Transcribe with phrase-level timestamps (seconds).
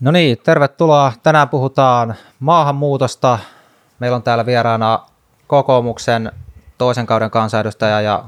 [0.00, 1.12] No niin, tervetuloa.
[1.22, 3.38] Tänään puhutaan maahanmuutosta.
[3.98, 5.06] Meillä on täällä vieraana
[5.46, 6.32] kokoomuksen
[6.78, 8.24] toisen kauden kansanedustaja ja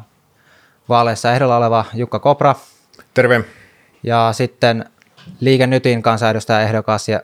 [0.89, 2.55] vaaleissa ehdolla oleva Jukka Kopra.
[3.15, 3.45] Terve.
[4.03, 4.91] Ja sitten
[5.41, 7.21] Liike Nytin kansanedustaja ehdokas ja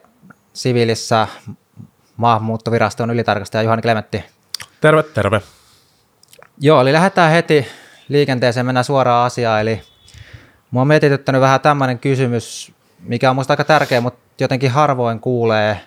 [0.52, 1.28] siviilissä
[2.16, 4.24] maahanmuuttoviraston ylitarkastaja Juhani Klemetti.
[4.80, 5.42] Terve, terve.
[6.58, 7.66] Joo, eli lähdetään heti
[8.08, 9.60] liikenteeseen, mennään suoraan asiaan.
[9.60, 9.82] Eli
[10.70, 15.80] mua on mietityttänyt vähän tämmöinen kysymys, mikä on minusta aika tärkeä, mutta jotenkin harvoin kuulee,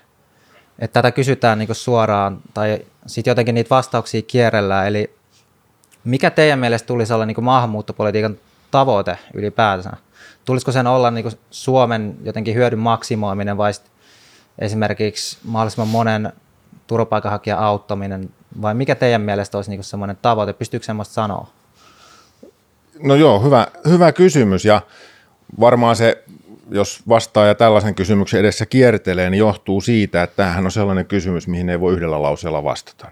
[0.80, 4.88] että tätä kysytään niin suoraan tai sitten jotenkin niitä vastauksia kierrellään.
[4.88, 5.14] Eli
[6.04, 8.38] mikä teidän mielestä tulisi olla niin maahanmuuttopolitiikan
[8.72, 9.98] tavoite ylipäätään?
[10.46, 13.72] Tulisiko sen olla niin Suomen jotenkin hyödyn maksimoiminen vai
[14.60, 16.34] esimerkiksi mahdollisimman monen
[16.88, 18.30] turvapaikanhakijan auttaminen
[18.62, 20.54] vai mikä teidän mielestä olisi niin semmoinen tavoite?
[20.54, 21.48] Pystyykö semmoista sanoa?
[23.04, 24.82] No joo, hyvä, hyvä kysymys ja
[25.60, 26.24] varmaan se
[26.72, 31.70] jos vastaaja tällaisen kysymyksen edessä kiertelee, niin johtuu siitä, että tämähän on sellainen kysymys, mihin
[31.70, 33.12] ei voi yhdellä lauseella vastata.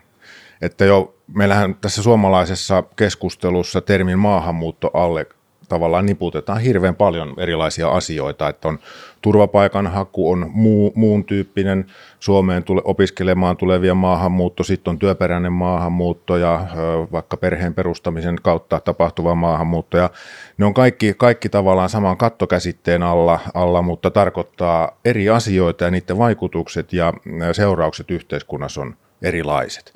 [0.62, 5.26] Että jo meillähän tässä suomalaisessa keskustelussa termin maahanmuutto alle
[5.68, 8.80] tavallaan niputetaan hirveän paljon erilaisia asioita, että on
[9.22, 11.86] turvapaikanhaku, on muu, muun tyyppinen
[12.20, 16.68] Suomeen tule, opiskelemaan tulevia maahanmuutto, sitten on työperäinen maahanmuutto ja
[17.12, 19.98] vaikka perheen perustamisen kautta tapahtuva maahanmuutto.
[19.98, 20.10] Ja
[20.58, 26.18] ne on kaikki, kaikki tavallaan saman kattokäsitteen alla, alla, mutta tarkoittaa eri asioita ja niiden
[26.18, 27.14] vaikutukset ja
[27.52, 29.94] seuraukset yhteiskunnassa on erilaiset.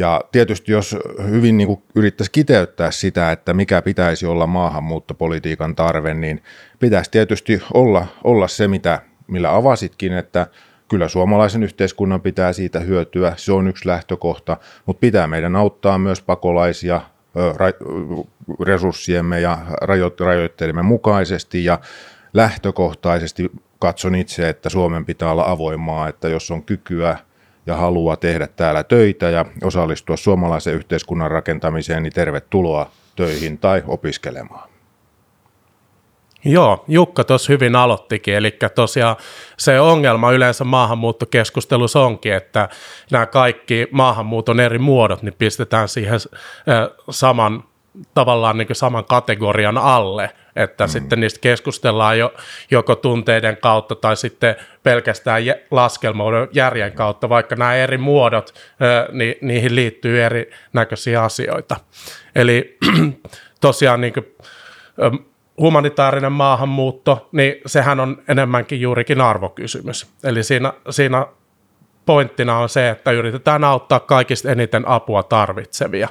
[0.00, 0.96] Ja tietysti jos
[1.30, 6.42] hyvin niin kuin yrittäisi kiteyttää sitä, että mikä pitäisi olla maahanmuuttopolitiikan tarve, niin
[6.78, 10.46] pitäisi tietysti olla, olla se, mitä, millä avasitkin, että
[10.88, 16.22] kyllä suomalaisen yhteiskunnan pitää siitä hyötyä, se on yksi lähtökohta, mutta pitää meidän auttaa myös
[16.22, 17.00] pakolaisia
[18.60, 19.58] resurssiemme ja
[20.20, 21.64] rajoitteidemme mukaisesti.
[21.64, 21.80] Ja
[22.34, 27.18] lähtökohtaisesti katson itse, että Suomen pitää olla avoimaa, että jos on kykyä
[27.70, 34.70] ja haluaa tehdä täällä töitä ja osallistua suomalaisen yhteiskunnan rakentamiseen, niin tervetuloa töihin tai opiskelemaan.
[36.44, 39.16] Joo, Jukka tuossa hyvin aloittikin, eli tosiaan
[39.58, 42.68] se ongelma yleensä maahanmuuttokeskustelussa onkin, että
[43.10, 46.20] nämä kaikki maahanmuuton eri muodot niin pistetään siihen
[47.10, 47.64] saman
[48.14, 50.90] tavallaan niin saman kategorian alle, että mm.
[50.90, 52.34] sitten niistä keskustellaan jo,
[52.70, 58.54] joko tunteiden kautta tai sitten pelkästään laskelmoiden järjen kautta, vaikka nämä eri muodot,
[59.12, 61.76] niin niihin liittyy erinäköisiä asioita.
[62.34, 62.78] Eli
[63.60, 64.26] tosiaan niin kuin,
[65.60, 70.06] humanitaarinen maahanmuutto, niin sehän on enemmänkin juurikin arvokysymys.
[70.24, 71.26] Eli siinä, siinä
[72.06, 76.08] pointtina on se, että yritetään auttaa kaikista eniten apua tarvitsevia.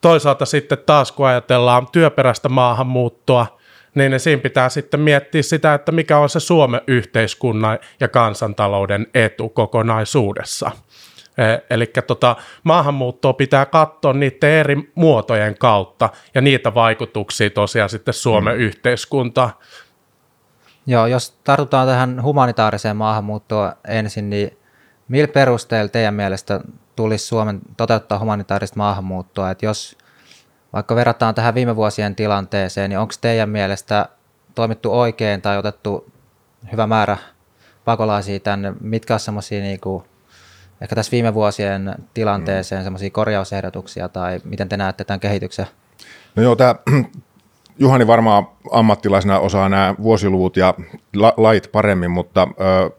[0.00, 3.58] Toisaalta sitten taas kun ajatellaan työperäistä maahanmuuttoa,
[3.94, 9.48] niin siinä pitää sitten miettiä sitä, että mikä on se Suomen yhteiskunnan ja kansantalouden etu
[9.48, 10.70] kokonaisuudessa.
[11.38, 18.14] E, Eli tota, maahanmuuttoa pitää katsoa niiden eri muotojen kautta ja niitä vaikutuksia tosiaan sitten
[18.14, 18.60] Suomen mm.
[18.60, 19.50] yhteiskuntaan.
[20.86, 24.58] Joo, jos tartutaan tähän humanitaariseen maahanmuuttoon ensin, niin
[25.08, 26.60] millä perusteella teidän mielestä
[26.96, 29.98] tulisi Suomen toteuttaa humanitaarista maahanmuuttoa, että jos
[30.72, 34.08] vaikka verrataan tähän viime vuosien tilanteeseen, niin onko teidän mielestä
[34.54, 36.12] toimittu oikein tai otettu
[36.72, 37.16] hyvä määrä
[37.84, 39.80] pakolaisia tänne, mitkä on semmoisia niin
[40.80, 45.66] ehkä tässä viime vuosien tilanteeseen semmoisia korjausehdotuksia tai miten te näette tämän kehityksen?
[46.36, 46.74] No joo, tämä
[47.78, 50.74] Juhani varmaan ammattilaisena osaa nämä vuosiluvut ja
[51.36, 52.48] lait paremmin, mutta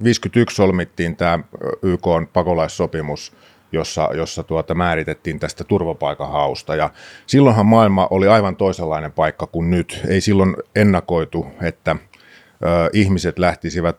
[0.03, 1.39] 51 solmittiin tämä
[1.81, 3.31] YK pakolaissopimus–
[3.72, 6.75] jossa, jossa tuota määritettiin tästä turvapaikanhausta.
[6.75, 6.89] Ja
[7.25, 10.01] silloinhan maailma oli aivan toisenlainen paikka kuin nyt.
[10.07, 13.97] Ei silloin ennakoitu, että ö, ihmiset lähtisivät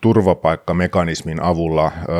[0.00, 2.10] turvapaikkamekanismin avulla ö,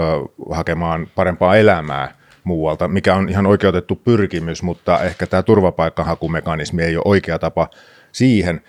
[0.51, 7.03] hakemaan parempaa elämää muualta, mikä on ihan oikeutettu pyrkimys, mutta ehkä tämä turvapaikkahakumekanismi ei ole
[7.05, 7.69] oikea tapa
[8.19, 8.61] siihen,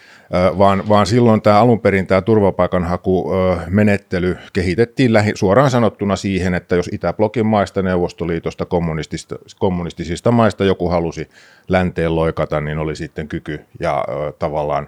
[0.58, 6.90] vaan, vaan silloin tämä alun perin tämä turvapaikanhakumenettely kehitettiin lähi, suoraan sanottuna siihen, että jos
[6.94, 11.30] Itäblokin maista, Neuvostoliitosta, kommunistisista, kommunistisista maista joku halusi
[11.68, 14.06] länteen loikata, niin oli sitten kyky ja
[14.40, 14.88] tavallaan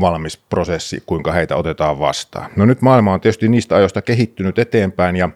[0.00, 2.50] valmis prosessi, kuinka heitä otetaan vastaan.
[2.56, 5.28] No nyt maailma on tietysti niistä ajoista kehittynyt eteenpäin ja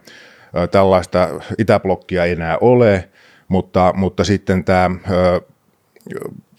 [0.71, 1.29] tällaista
[1.59, 3.09] Itäblokkia ei enää ole,
[3.49, 4.91] mutta, mutta sitten tämä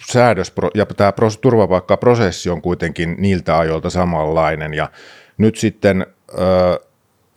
[0.08, 4.90] säädös ja tämä turvapaikkaprosessi on kuitenkin niiltä ajoilta samanlainen ja
[5.38, 6.80] nyt sitten ö,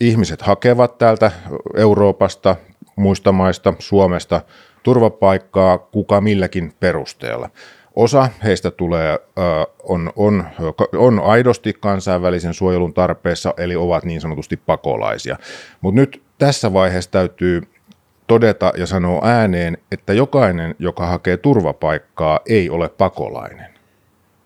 [0.00, 1.32] ihmiset hakevat täältä
[1.76, 2.56] Euroopasta,
[2.96, 4.40] muista maista, Suomesta
[4.82, 7.50] turvapaikkaa kuka milläkin perusteella.
[7.96, 9.18] Osa heistä tulee,
[9.82, 10.44] on, on,
[10.96, 15.36] on aidosti kansainvälisen suojelun tarpeessa, eli ovat niin sanotusti pakolaisia.
[15.80, 17.62] Mutta nyt tässä vaiheessa täytyy
[18.32, 23.66] todeta ja sanoa ääneen, että jokainen, joka hakee turvapaikkaa, ei ole pakolainen.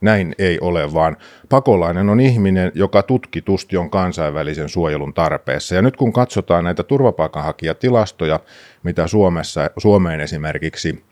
[0.00, 1.16] Näin ei ole, vaan
[1.48, 5.74] pakolainen on ihminen, joka tutkitusti on kansainvälisen suojelun tarpeessa.
[5.74, 8.40] Ja nyt kun katsotaan näitä turvapaikanhakijatilastoja,
[8.82, 11.04] mitä Suomessa, Suomeen esimerkiksi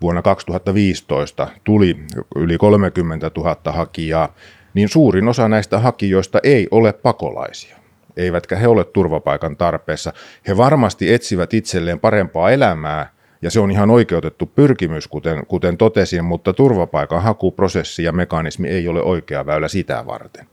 [0.00, 1.96] vuonna 2015 tuli
[2.36, 4.34] yli 30 000 hakijaa,
[4.74, 7.81] niin suurin osa näistä hakijoista ei ole pakolaisia.
[8.16, 10.12] Eivätkä he ole turvapaikan tarpeessa.
[10.48, 13.10] He varmasti etsivät itselleen parempaa elämää,
[13.42, 18.88] ja se on ihan oikeutettu pyrkimys, kuten, kuten totesin, mutta turvapaikan hakuprosessi ja mekanismi ei
[18.88, 20.46] ole oikea väylä sitä varten.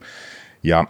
[0.62, 0.84] Ja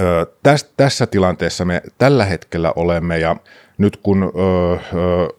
[0.00, 3.36] ö, täs, tässä tilanteessa me tällä hetkellä olemme, ja
[3.78, 4.78] nyt kun ö, ö,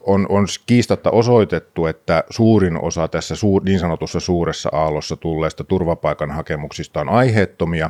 [0.02, 7.02] on, on kiistatta osoitettu, että suurin osa tässä suur, niin sanotussa suuressa aallossa tulleista turvapaikanhakemuksista
[7.02, 7.90] on aiheettomia,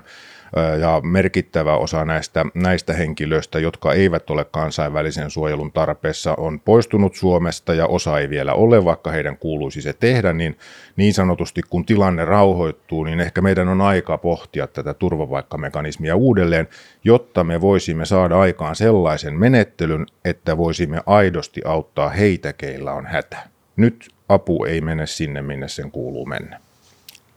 [0.80, 7.74] ja merkittävä osa näistä, näistä henkilöistä, jotka eivät ole kansainvälisen suojelun tarpeessa, on poistunut Suomesta
[7.74, 10.58] ja osa ei vielä ole, vaikka heidän kuuluisi se tehdä, niin
[10.96, 16.68] niin sanotusti kun tilanne rauhoittuu, niin ehkä meidän on aika pohtia tätä turvapaikkamekanismia uudelleen,
[17.04, 23.38] jotta me voisimme saada aikaan sellaisen menettelyn, että voisimme aidosti auttaa heitä, keillä on hätä.
[23.76, 26.65] Nyt apu ei mene sinne, minne sen kuuluu mennä.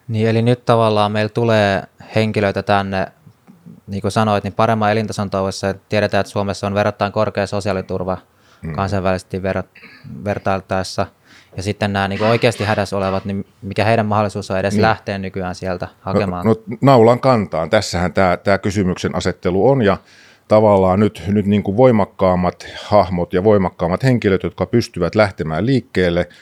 [0.08, 1.82] Niin, eli nyt tavallaan meillä tulee
[2.14, 3.06] henkilöitä tänne,
[3.86, 5.74] niin kuin sanoit, niin paremman elintason toivossa.
[5.88, 8.18] Tiedetään, että Suomessa on verrattain korkea sosiaaliturva
[8.62, 8.72] hmm.
[8.72, 9.88] kansainvälisesti ver-
[10.24, 11.06] vertailtaessa.
[11.56, 14.82] Ja sitten nämä niin oikeasti hädässä olevat, niin mikä heidän mahdollisuus on edes niin.
[14.82, 16.46] lähteä nykyään sieltä hakemaan?
[16.46, 17.70] No, no naulan kantaan.
[17.70, 19.96] Tässähän tämä, tämä kysymyksen asettelu on ja
[20.48, 26.28] tavallaan nyt, nyt niin kuin voimakkaammat hahmot ja voimakkaammat henkilöt, jotka pystyvät lähtemään liikkeelle–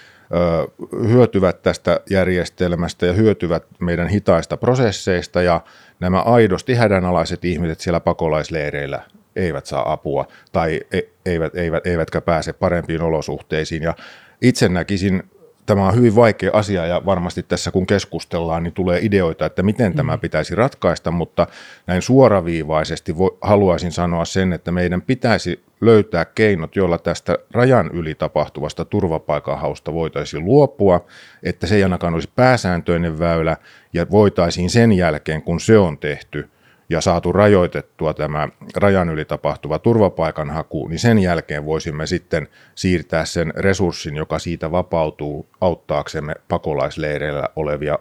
[1.08, 5.61] hyötyvät tästä järjestelmästä ja hyötyvät meidän hitaista prosesseista ja
[6.00, 9.02] nämä aidosti hädänalaiset ihmiset siellä pakolaisleireillä
[9.37, 13.82] eivät saa apua tai e, eivät, eivät, eivätkä pääse parempiin olosuhteisiin.
[13.82, 13.94] Ja
[14.43, 15.23] itse näkisin
[15.66, 19.94] tämä on hyvin vaikea asia ja varmasti tässä kun keskustellaan, niin tulee ideoita, että miten
[19.94, 20.20] tämä mm.
[20.20, 21.46] pitäisi ratkaista, mutta
[21.86, 28.14] näin suoraviivaisesti vo, haluaisin sanoa sen, että meidän pitäisi löytää keinot, joilla tästä rajan yli
[28.14, 31.04] tapahtuvasta turvapaikanhausta voitaisiin luopua,
[31.42, 33.56] että se ei ainakaan olisi pääsääntöinen väylä
[33.92, 36.48] ja voitaisiin sen jälkeen, kun se on tehty–
[36.88, 43.52] ja saatu rajoitettua tämä rajan yli tapahtuva turvapaikanhaku, niin sen jälkeen voisimme sitten siirtää sen
[43.56, 47.98] resurssin, joka siitä vapautuu auttaaksemme pakolaisleireillä olevia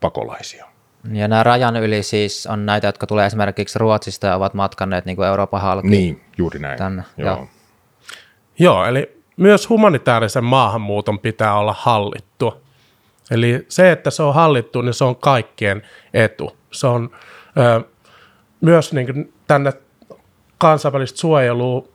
[0.00, 0.66] pakolaisia.
[1.12, 5.16] Ja nämä rajan yli siis on näitä, jotka tulee esimerkiksi Ruotsista ja ovat matkanneet niin
[5.16, 5.88] kuin Euroopan halki.
[5.88, 6.78] Niin, juuri näin.
[6.78, 7.02] Tänne.
[7.16, 7.36] Joo.
[7.36, 7.48] Joo.
[8.58, 12.62] Joo, eli myös humanitaarisen maahanmuuton pitää olla hallittu.
[13.30, 15.82] Eli se, että se on hallittu, niin se on kaikkien
[16.14, 16.56] etu.
[16.70, 17.10] Se on
[17.58, 17.84] ö,
[18.60, 19.72] myös niin kuin tänne
[20.58, 21.88] kansainvälistä suojelua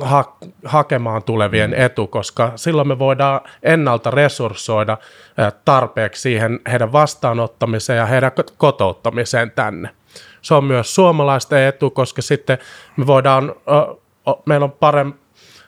[0.00, 1.80] ha- hakemaan tulevien mm.
[1.80, 4.98] etu, koska silloin me voidaan ennalta resurssoida
[5.64, 9.90] tarpeeksi siihen heidän vastaanottamiseen ja heidän kotouttamiseen tänne.
[10.42, 12.58] Se on myös suomalaisten etu, koska sitten
[12.96, 13.54] me voidaan,
[14.46, 15.18] meillä on parempi,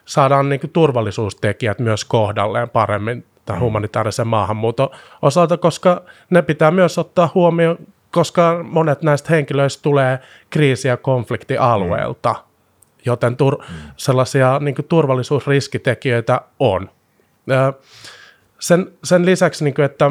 [0.04, 3.64] saadaan niin turvallisuustekijät myös kohdalleen paremmin tämän mm.
[3.64, 4.88] humanitaarisen maahanmuuton
[5.22, 7.78] osalta, koska ne pitää myös ottaa huomioon
[8.12, 10.18] koska monet näistä henkilöistä tulee
[10.50, 12.38] kriisi- ja konfliktialueelta, mm.
[13.04, 13.90] joten tur- mm.
[13.96, 16.90] sellaisia niin kuin, turvallisuusriskitekijöitä on.
[18.58, 20.10] Sen, sen lisäksi, niin kuin, että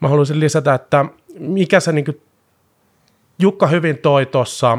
[0.00, 1.04] mä haluaisin lisätä, että
[1.38, 2.20] mikä se niin kuin,
[3.38, 4.78] Jukka hyvin toi tuossa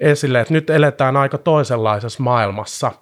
[0.00, 2.92] esille, että nyt eletään aika toisenlaisessa maailmassa,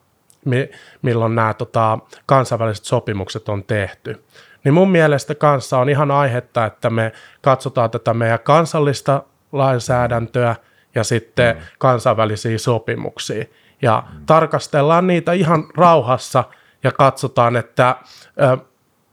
[1.02, 4.24] milloin nämä tota, kansainväliset sopimukset on tehty
[4.66, 10.56] niin mun mielestä kanssa on ihan aihetta, että me katsotaan tätä meidän kansallista lainsäädäntöä
[10.94, 11.62] ja sitten mm.
[11.78, 13.44] kansainvälisiä sopimuksia.
[13.82, 14.26] Ja mm.
[14.26, 16.44] tarkastellaan niitä ihan rauhassa
[16.84, 17.96] ja katsotaan, että
[18.42, 18.58] ö,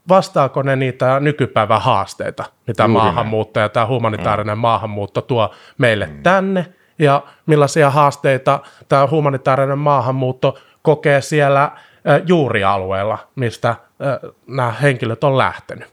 [0.08, 4.62] vastaako ne niitä nykypäivän haasteita, mitä Juuri maahanmuutto ja tämä humanitaarinen mm.
[4.62, 6.22] maahanmuutto tuo meille mm.
[6.22, 6.66] tänne,
[6.98, 11.70] ja millaisia haasteita tämä humanitaarinen maahanmuutto kokee siellä
[12.26, 13.74] juurialueella, mistä
[14.46, 15.88] nämä henkilöt on lähtenyt.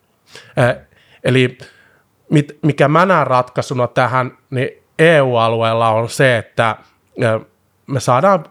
[1.24, 1.58] Eli
[2.62, 6.76] mikä mä näen ratkaisuna tähän, niin EU-alueella on se, että
[7.88, 8.46] me saadaan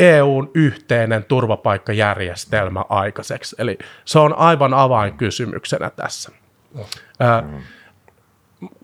[0.00, 3.56] EUn yhteinen turvapaikkajärjestelmä aikaiseksi.
[3.58, 6.32] Eli se on aivan avainkysymyksenä tässä.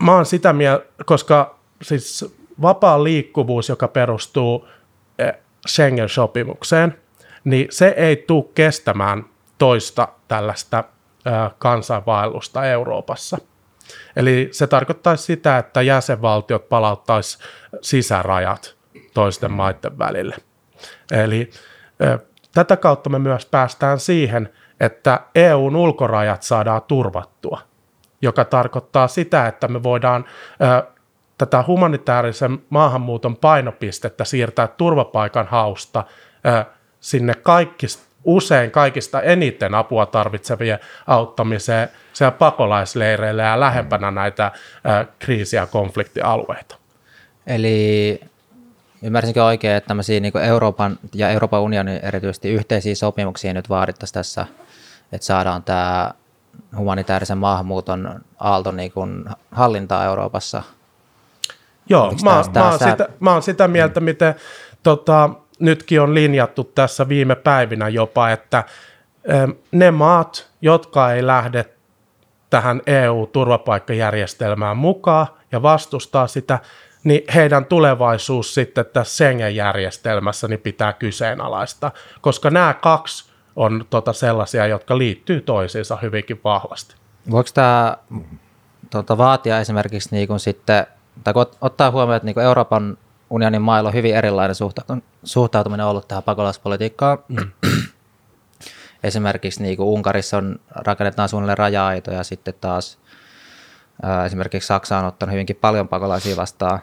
[0.03, 4.67] Mä oon sitä mieltä, koska siis vapaa liikkuvuus, joka perustuu
[5.67, 6.97] Schengen-sopimukseen–
[7.43, 9.25] niin se ei tule kestämään
[9.59, 10.83] toista tällaista
[11.57, 13.37] kansainvaellusta Euroopassa.
[14.15, 17.37] Eli se tarkoittaisi sitä, että jäsenvaltiot palauttaisi
[17.81, 18.75] sisärajat
[19.13, 20.35] toisten maiden välille.
[21.11, 21.49] Eli
[22.53, 27.61] tätä kautta me myös päästään siihen, että EUn ulkorajat saadaan turvattua,
[28.21, 30.25] joka tarkoittaa sitä, että me voidaan
[31.37, 36.03] tätä humanitaarisen maahanmuuton painopistettä siirtää turvapaikan hausta
[36.99, 44.51] sinne kaikista, usein kaikista eniten apua tarvitsevien auttamiseen siellä pakolaisleireillä ja lähempänä näitä
[45.19, 46.75] kriisi- ja konfliktialueita.
[47.47, 48.21] Eli
[49.03, 54.45] ymmärsinkö oikein, että tämmöisiä niin Euroopan ja Euroopan unionin erityisesti yhteisiä sopimuksia nyt vaadittaisiin tässä,
[55.11, 56.11] että saadaan tämä
[56.77, 60.63] humanitaarisen maahanmuuton aalto niin kuin hallintaa Euroopassa?
[61.89, 64.35] Joo, mä, mä, oon sitä, mä oon sitä mieltä, miten
[64.83, 68.63] tota, nytkin on linjattu tässä viime päivinä jopa, että
[69.71, 71.65] ne maat, jotka ei lähde
[72.49, 76.59] tähän EU-turvapaikkajärjestelmään mukaan ja vastustaa sitä,
[77.03, 84.67] niin heidän tulevaisuus sitten tässä Schengen-järjestelmässä niin pitää kyseenalaista, koska nämä kaksi on tota sellaisia,
[84.67, 86.95] jotka liittyy toisiinsa hyvinkin vahvasti.
[87.31, 87.97] Voiko tämä
[88.89, 90.87] tota, vaatia esimerkiksi niin kuin sitten,
[91.23, 92.97] tai ottaa huomioon, että niin kuin Euroopan
[93.29, 94.55] unionin mailla on hyvin erilainen
[95.23, 97.17] suhtautuminen ollut tähän pakolaispolitiikkaan.
[97.27, 97.51] Mm.
[99.03, 102.99] esimerkiksi niin kuin Unkarissa on, rakennetaan suunnilleen raja-aitoja ja sitten taas
[104.03, 106.79] ää, esimerkiksi Saksa on ottanut hyvinkin paljon pakolaisia vastaan.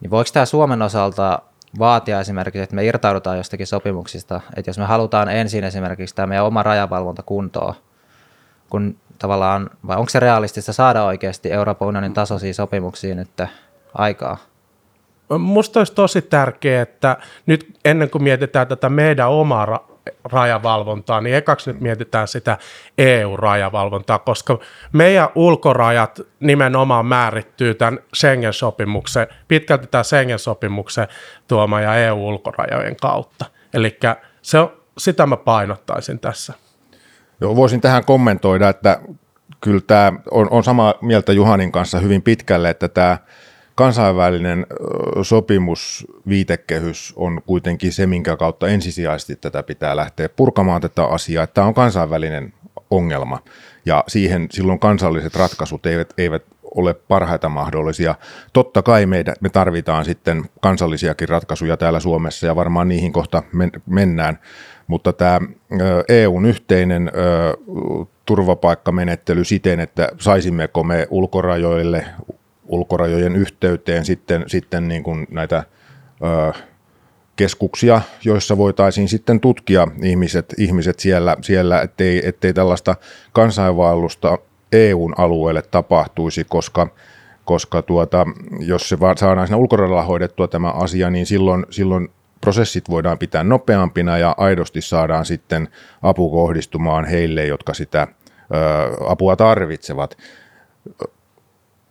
[0.00, 1.42] Niin voiko tämä Suomen osalta
[1.78, 6.46] vaatia esimerkiksi, että me irtaudutaan jostakin sopimuksista, että jos me halutaan ensin esimerkiksi tämä meidän
[6.46, 7.74] oma rajavalvonta kuntoon,
[8.70, 13.30] kun tavallaan, vai onko se realistista saada oikeasti Euroopan unionin tasoisia sopimuksia nyt
[13.94, 14.36] aikaa?
[15.38, 17.16] Musta olisi tosi tärkeää, että
[17.46, 22.58] nyt ennen kuin mietitään tätä meidän omaa ra- rajavalvontaa, niin ekaksi nyt mietitään sitä
[22.98, 24.58] EU-rajavalvontaa, koska
[24.92, 31.08] meidän ulkorajat nimenomaan määrittyy tämän Schengen-sopimuksen, pitkälti tämän Schengen-sopimuksen
[31.48, 33.44] tuoma ja EU-ulkorajojen kautta.
[33.74, 33.98] Eli
[34.42, 36.52] se on, sitä mä painottaisin tässä.
[37.40, 39.00] Joo, voisin tähän kommentoida, että
[39.60, 43.18] kyllä tämä on, on samaa mieltä Juhanin kanssa hyvin pitkälle, että tämä
[43.78, 44.66] kansainvälinen
[45.22, 51.46] sopimus, viitekehys on kuitenkin se, minkä kautta ensisijaisesti tätä pitää lähteä purkamaan tätä asiaa.
[51.46, 52.52] Tämä on kansainvälinen
[52.90, 53.38] ongelma
[53.86, 56.42] ja siihen silloin kansalliset ratkaisut eivät, eivät
[56.74, 58.14] ole parhaita mahdollisia.
[58.52, 63.70] Totta kai meidän, me tarvitaan sitten kansallisiakin ratkaisuja täällä Suomessa ja varmaan niihin kohta men,
[63.86, 64.38] mennään,
[64.86, 65.40] mutta tämä
[66.08, 67.12] EUn yhteinen
[68.26, 72.06] turvapaikkamenettely siten, että saisimmeko me ulkorajoille
[72.68, 75.64] ulkorajojen yhteyteen sitten, sitten niin kuin näitä
[76.22, 76.52] ö,
[77.36, 82.96] keskuksia, joissa voitaisiin sitten tutkia ihmiset, ihmiset siellä, siellä ettei, ettei tällaista
[83.32, 84.38] kansainvaellusta
[84.72, 86.88] EUn alueelle tapahtuisi, koska,
[87.44, 88.26] koska tuota,
[88.60, 92.08] jos se saadaan siinä ulkorajalla hoidettua tämä asia, niin silloin, silloin
[92.40, 95.68] prosessit voidaan pitää nopeampina ja aidosti saadaan sitten
[96.02, 98.06] apu kohdistumaan heille, jotka sitä ö,
[99.08, 100.16] apua tarvitsevat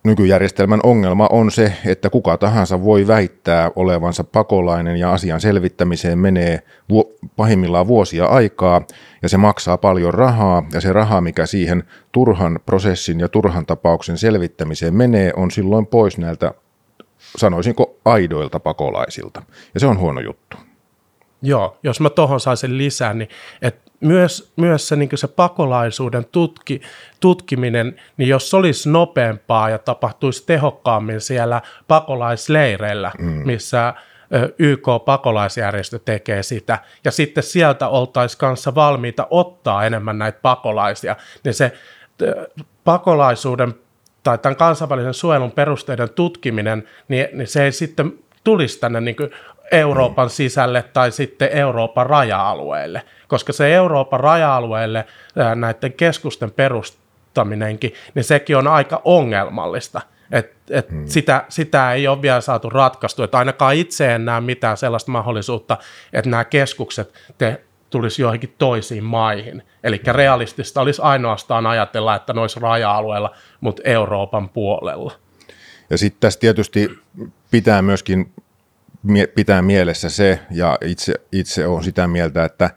[0.08, 6.62] Nykyjärjestelmän ongelma on se, että kuka tahansa voi väittää olevansa pakolainen ja asian selvittämiseen menee
[6.90, 8.82] vu- pahimmillaan vuosia aikaa
[9.22, 14.18] ja se maksaa paljon rahaa ja se raha, mikä siihen turhan prosessin ja turhan tapauksen
[14.18, 16.52] selvittämiseen menee, on silloin pois näiltä,
[17.38, 19.42] sanoisinko, aidoilta pakolaisilta.
[19.74, 20.58] Ja se on huono juttu.
[21.42, 23.30] Joo, jos mä tuohon saisin lisää, niin
[23.62, 26.82] että myös, myös se, niin se pakolaisuuden tutki,
[27.20, 33.42] tutkiminen, niin jos se olisi nopeampaa ja tapahtuisi tehokkaammin siellä pakolaisleireillä, mm.
[33.46, 33.94] missä
[34.60, 41.72] YK-pakolaisjärjestö tekee sitä, ja sitten sieltä oltaisiin kanssa valmiita ottaa enemmän näitä pakolaisia, niin se
[42.84, 43.74] pakolaisuuden
[44.24, 48.14] tai tämän kansainvälisen suojelun perusteiden tutkiminen, niin, niin se ei sitten
[48.44, 49.16] tulisi tänne niin
[49.72, 55.06] Euroopan sisälle tai sitten Euroopan raja-alueelle, koska se Euroopan raja-alueelle
[55.56, 60.02] näiden keskusten perustaminenkin, niin sekin on aika ongelmallista.
[60.32, 61.08] Et, et hmm.
[61.08, 65.78] sitä, sitä ei ole vielä saatu ratkaistu, että ainakaan itse en näe mitään sellaista mahdollisuutta,
[66.14, 69.64] että nämä keskukset te, tulisi joihinkin toisiin maihin.
[69.84, 75.12] Eli realistista olisi ainoastaan ajatella, että ne olisi raja-alueella, mutta Euroopan puolella.
[75.90, 77.00] Ja sitten tässä tietysti
[77.52, 78.34] pitää myöskin
[79.36, 82.70] pitää mielessä se, ja itse, itse olen sitä mieltä, että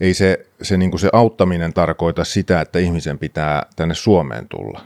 [0.00, 4.80] ei se, se, niin se auttaminen tarkoita sitä, että ihmisen pitää tänne Suomeen tulla.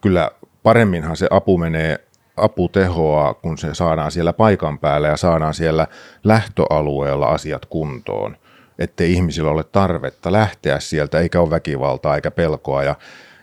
[0.00, 0.30] Kyllä
[0.62, 1.98] paremminhan se apu menee,
[2.36, 5.86] apu tehoaa, kun se saadaan siellä paikan päällä ja saadaan siellä
[6.24, 8.36] lähtöalueella asiat kuntoon.
[8.78, 12.82] ettei ihmisillä ole tarvetta lähteä sieltä, eikä ole väkivaltaa eikä pelkoa.
[12.82, 12.94] Ja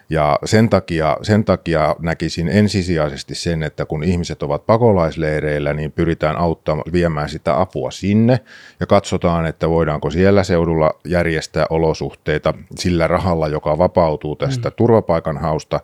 [0.10, 6.38] ja sen takia, sen takia näkisin ensisijaisesti sen, että kun ihmiset ovat pakolaisleireillä, niin pyritään
[6.38, 8.40] auttamaan, viemään sitä apua sinne
[8.80, 14.74] ja katsotaan, että voidaanko siellä seudulla järjestää olosuhteita sillä rahalla, joka vapautuu tästä mm.
[14.76, 15.80] turvapaikanhausta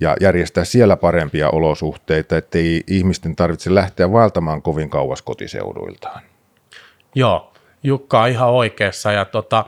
[0.00, 6.22] ja järjestää siellä parempia olosuhteita, ettei ihmisten tarvitse lähteä vaeltamaan kovin kauas kotiseuduiltaan.
[7.14, 9.64] Joo, Jukka on ihan oikeassa ja tota,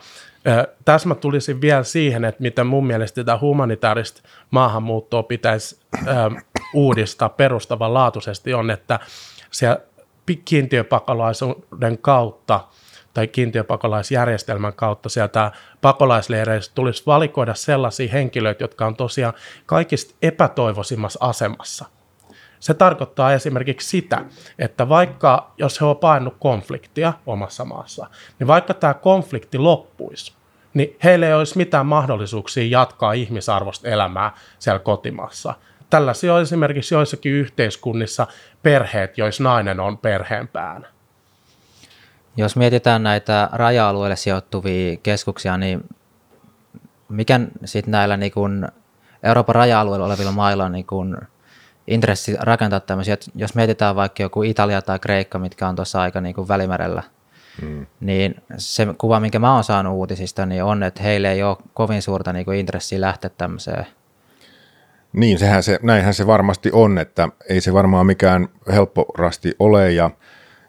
[0.84, 5.80] tässä mä tulisin vielä siihen, että miten mun mielestä tätä humanitaarista maahanmuuttoa pitäisi
[6.74, 9.00] uudistaa perustavanlaatuisesti on, että
[9.50, 9.80] siellä
[10.44, 12.60] kiintiöpakolaisuuden kautta
[13.14, 19.34] tai kiintiöpakolaisjärjestelmän kautta sieltä pakolaisleireistä tulisi valikoida sellaisia henkilöitä, jotka on tosiaan
[19.66, 21.84] kaikista epätoivoisimmassa asemassa.
[22.60, 24.24] Se tarkoittaa esimerkiksi sitä,
[24.58, 28.06] että vaikka jos he ovat painut konfliktia omassa maassa,
[28.38, 30.32] niin vaikka tämä konflikti loppuisi,
[30.74, 35.54] niin heillä ei olisi mitään mahdollisuuksia jatkaa ihmisarvoista elämää siellä kotimaassa.
[35.90, 38.26] Tällaisia on esimerkiksi joissakin yhteiskunnissa
[38.62, 40.86] perheet, joissa nainen on perheen päänä.
[42.36, 45.84] Jos mietitään näitä raja-alueille sijoittuvia keskuksia, niin
[47.08, 48.68] mikä sitten näillä niin kun
[49.22, 51.18] Euroopan raja-alueilla olevilla mailla niin kun
[51.90, 56.34] intressi rakentaa tämmöisiä, jos mietitään vaikka joku Italia tai Kreikka, mitkä on tuossa aika niin
[56.34, 57.02] kuin välimerellä,
[57.62, 57.86] mm.
[58.00, 62.02] niin se kuva, minkä mä oon saanut uutisista, niin on, että heille ei ole kovin
[62.02, 63.86] suurta niin kuin intressiä lähteä tämmöiseen.
[65.12, 69.92] Niin, sehän se, näinhän se varmasti on, että ei se varmaan mikään helppo rasti ole
[69.92, 70.10] ja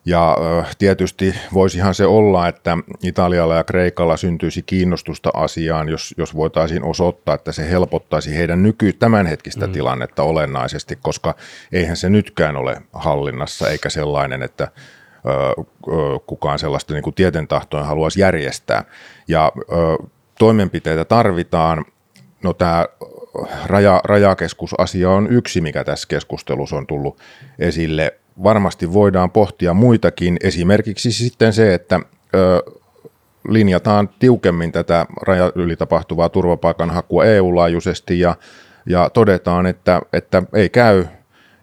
[0.05, 0.37] ja
[0.77, 7.35] tietysti voisihan se olla, että Italialla ja Kreikalla syntyisi kiinnostusta asiaan, jos, jos voitaisiin osoittaa,
[7.35, 9.73] että se helpottaisi heidän nyky tämänhetkistä mm.
[9.73, 11.35] tilannetta olennaisesti, koska
[11.71, 15.61] eihän se nytkään ole hallinnassa eikä sellainen, että ö,
[16.27, 18.83] kukaan sellaista niin kuin tietentahtoa haluaisi järjestää.
[19.27, 20.07] Ja ö,
[20.39, 21.85] toimenpiteitä tarvitaan.
[22.43, 22.85] No tämä
[23.65, 27.19] raja, rajakeskusasia on yksi, mikä tässä keskustelussa on tullut
[27.59, 31.99] esille varmasti voidaan pohtia muitakin, esimerkiksi sitten se, että
[32.35, 32.63] ö,
[33.49, 38.35] linjataan tiukemmin tätä raja yli tapahtuvaa turvapaikanhakua EU-laajuisesti ja,
[38.85, 41.05] ja todetaan, että, että ei käy.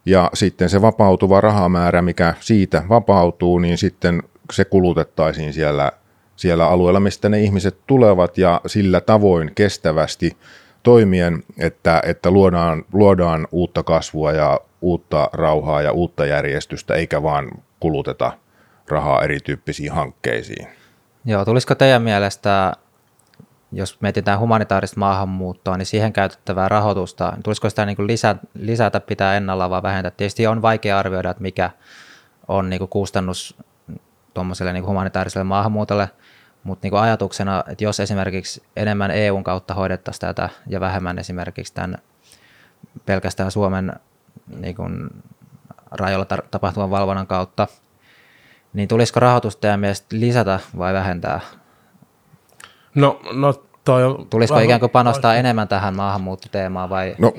[0.07, 5.93] Ja sitten se vapautuva rahamäärä, mikä siitä vapautuu, niin sitten se kulutettaisiin siellä,
[6.37, 10.37] siellä alueella, mistä ne ihmiset tulevat ja sillä tavoin kestävästi
[10.83, 17.51] toimien, että, että luodaan, luodaan uutta kasvua ja uutta rauhaa ja uutta järjestystä, eikä vaan
[17.81, 18.33] kuluteta
[18.89, 20.69] rahaa erityyppisiin hankkeisiin.
[21.25, 22.73] Joo, tulisiko teidän mielestä,
[23.73, 29.37] jos mietitään humanitaarista maahanmuuttoa, niin siihen käytettävää rahoitusta, tulisiko sitä niin kuin lisä, lisätä, pitää
[29.37, 30.11] ennallaan vai vähentää?
[30.11, 31.71] Tietysti on vaikea arvioida, että mikä
[32.49, 33.57] on niin kuin kustannus
[34.35, 36.09] tuommoiselle niin humanitaariselle maahanmuutolle,
[36.63, 41.99] mutta niin ajatuksena, että jos esimerkiksi enemmän EUn kautta hoidettaisiin tätä ja vähemmän esimerkiksi tämän
[43.07, 43.93] pelkästään Suomen
[44.57, 45.09] niin kuin
[45.91, 47.67] rajoilla tapahtuvan valvonnan kautta,
[48.73, 51.41] niin tulisiko rahoitusta teidän mielestä lisätä vai vähentää?
[52.95, 55.39] No, no toi on Tulisiko vähän, ikään kuin panostaa vai...
[55.39, 57.15] enemmän tähän maahanmuuttoteemaan vai?
[57.19, 57.33] No.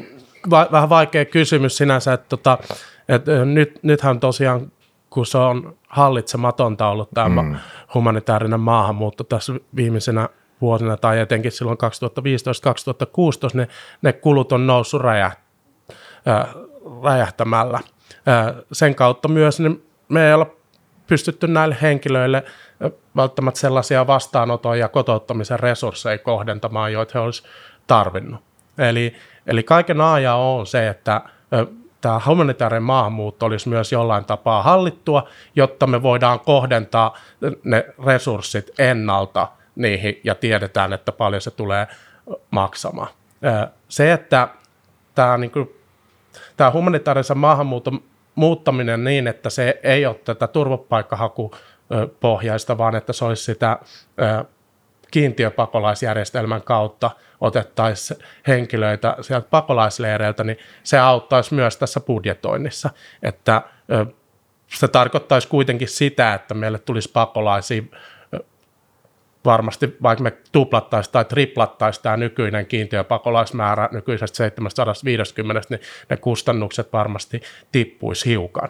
[0.49, 2.57] Va- vähän vaikea kysymys sinänsä, että, tota,
[3.09, 4.71] että nyt, nythän tosiaan
[5.09, 7.55] kun se on hallitsematonta ollut tämä mm.
[7.93, 10.29] humanitaarinen maahanmuutto tässä viimeisenä
[10.61, 11.81] vuosina tai etenkin silloin 2015-2016,
[13.53, 13.67] ne,
[14.01, 15.39] ne kulut on noussut räjäht,
[16.27, 16.47] äh,
[17.03, 17.79] räjähtämällä.
[18.71, 20.47] Sen kautta myös niin me ei olla
[21.07, 22.43] pystytty näille henkilöille
[23.15, 27.49] välttämättä sellaisia vastaanoton ja kotouttamisen resursseja kohdentamaan, joita he olisivat
[27.87, 28.41] tarvinnut.
[28.77, 29.15] Eli,
[29.47, 31.21] eli kaiken ajan on se, että
[32.01, 37.17] tämä humanitaarinen maahanmuutto olisi myös jollain tapaa hallittua, jotta me voidaan kohdentaa
[37.63, 41.87] ne resurssit ennalta niihin ja tiedetään, että paljon se tulee
[42.51, 43.07] maksamaan.
[43.89, 44.47] Se, että
[45.15, 45.75] tämä niin kuin
[46.57, 48.03] tämä humanitaarisen maahanmuuton
[48.35, 53.79] muuttaminen niin, että se ei ole tätä turvapaikkahakupohjaista, vaan että se olisi sitä
[55.11, 57.11] kiintiöpakolaisjärjestelmän kautta
[57.41, 62.89] otettaisiin henkilöitä sieltä pakolaisleireiltä, niin se auttaisi myös tässä budjetoinnissa.
[63.23, 63.61] Että
[64.67, 67.83] se tarkoittaisi kuitenkin sitä, että meille tulisi pakolaisia
[69.45, 77.41] varmasti, vaikka me tuplattaisiin tai triplattaisiin tämä nykyinen kiintiöpakolaismäärä nykyisestä 750, niin ne kustannukset varmasti
[77.71, 78.69] tippuisi hiukan.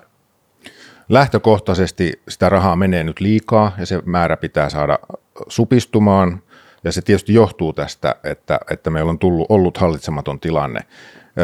[1.09, 4.99] Lähtökohtaisesti sitä rahaa menee nyt liikaa ja se määrä pitää saada
[5.47, 6.41] supistumaan.
[6.83, 10.79] Ja se tietysti johtuu tästä, että, että meillä on tullut, ollut hallitsematon tilanne.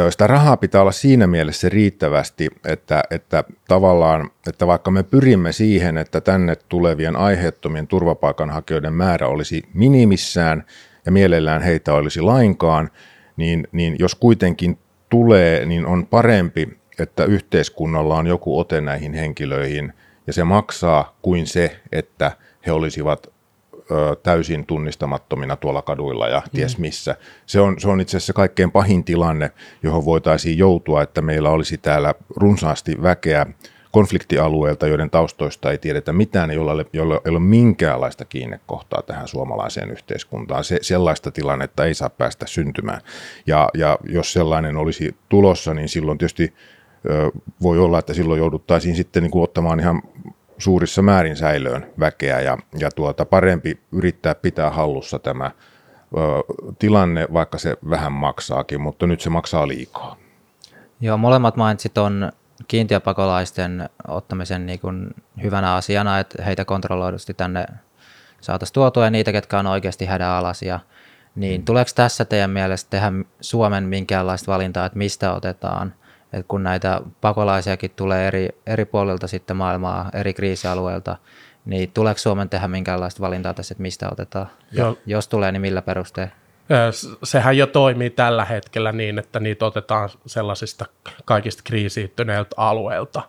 [0.10, 5.98] Sitä rahaa pitää olla siinä mielessä riittävästi, että, että tavallaan, että vaikka me pyrimme siihen,
[5.98, 10.64] että tänne tulevien aiheettomien turvapaikanhakijoiden määrä olisi minimissään
[11.06, 12.90] ja mielellään heitä olisi lainkaan,
[13.38, 14.78] niin, niin jos kuitenkin
[15.10, 19.94] tulee, niin on parempi, että yhteiskunnalla on joku ote näihin henkilöihin
[20.28, 22.32] ja se maksaa kuin se, että
[22.66, 23.35] he olisivat
[23.92, 26.82] ö, täysin tunnistamattomina tuolla kaduilla ja ties mm.
[26.82, 27.16] missä.
[27.46, 29.52] Se on, se on itse asiassa kaikkein pahin tilanne,
[29.84, 33.46] johon voitaisiin joutua, että meillä olisi täällä runsaasti väkeä
[33.92, 40.64] konfliktialueelta, joiden taustoista ei tiedetä mitään, jolla, jolla ei ole minkäänlaista kiinnekohtaa tähän suomalaiseen yhteiskuntaan.
[40.64, 43.02] Se, sellaista tilannetta ei saa päästä syntymään.
[43.48, 46.54] Ja, ja jos sellainen olisi tulossa, niin silloin tietysti
[47.10, 50.02] ö, voi olla, että silloin jouduttaisiin sitten niin kuin ottamaan ihan
[50.58, 56.20] suurissa määrin säilöön väkeä ja, ja tuota, parempi yrittää pitää hallussa tämä ö,
[56.80, 60.18] tilanne, vaikka se vähän maksaakin, mutta nyt se maksaa liikaa.
[61.02, 62.32] Joo, molemmat mainitsit on
[62.68, 65.10] kiintiöpakolaisten ottamisen niin kuin
[65.44, 67.66] hyvänä asiana, että heitä kontrolloidusti tänne
[68.42, 70.80] saataisiin tuotua ja niitä, ketkä on oikeasti hädänalaisia.
[71.36, 71.66] Niin mm.
[71.66, 75.94] tuleeko tässä teidän mielestä tehdä Suomen minkäänlaista valintaa, että mistä otetaan?
[76.36, 81.18] Et kun näitä pakolaisiakin tulee eri, eri puolilta sitten maailmaa, eri kriisialueilta,
[81.66, 84.48] niin tuleeko Suomen tehdä minkäänlaista valintaa tässä, että mistä otetaan?
[84.72, 86.34] Ja jos tulee, niin millä perusteella?
[87.24, 90.86] Sehän jo toimii tällä hetkellä niin, että niitä otetaan sellaisista
[91.26, 93.22] kaikista kriisiytyneiltä alueilta,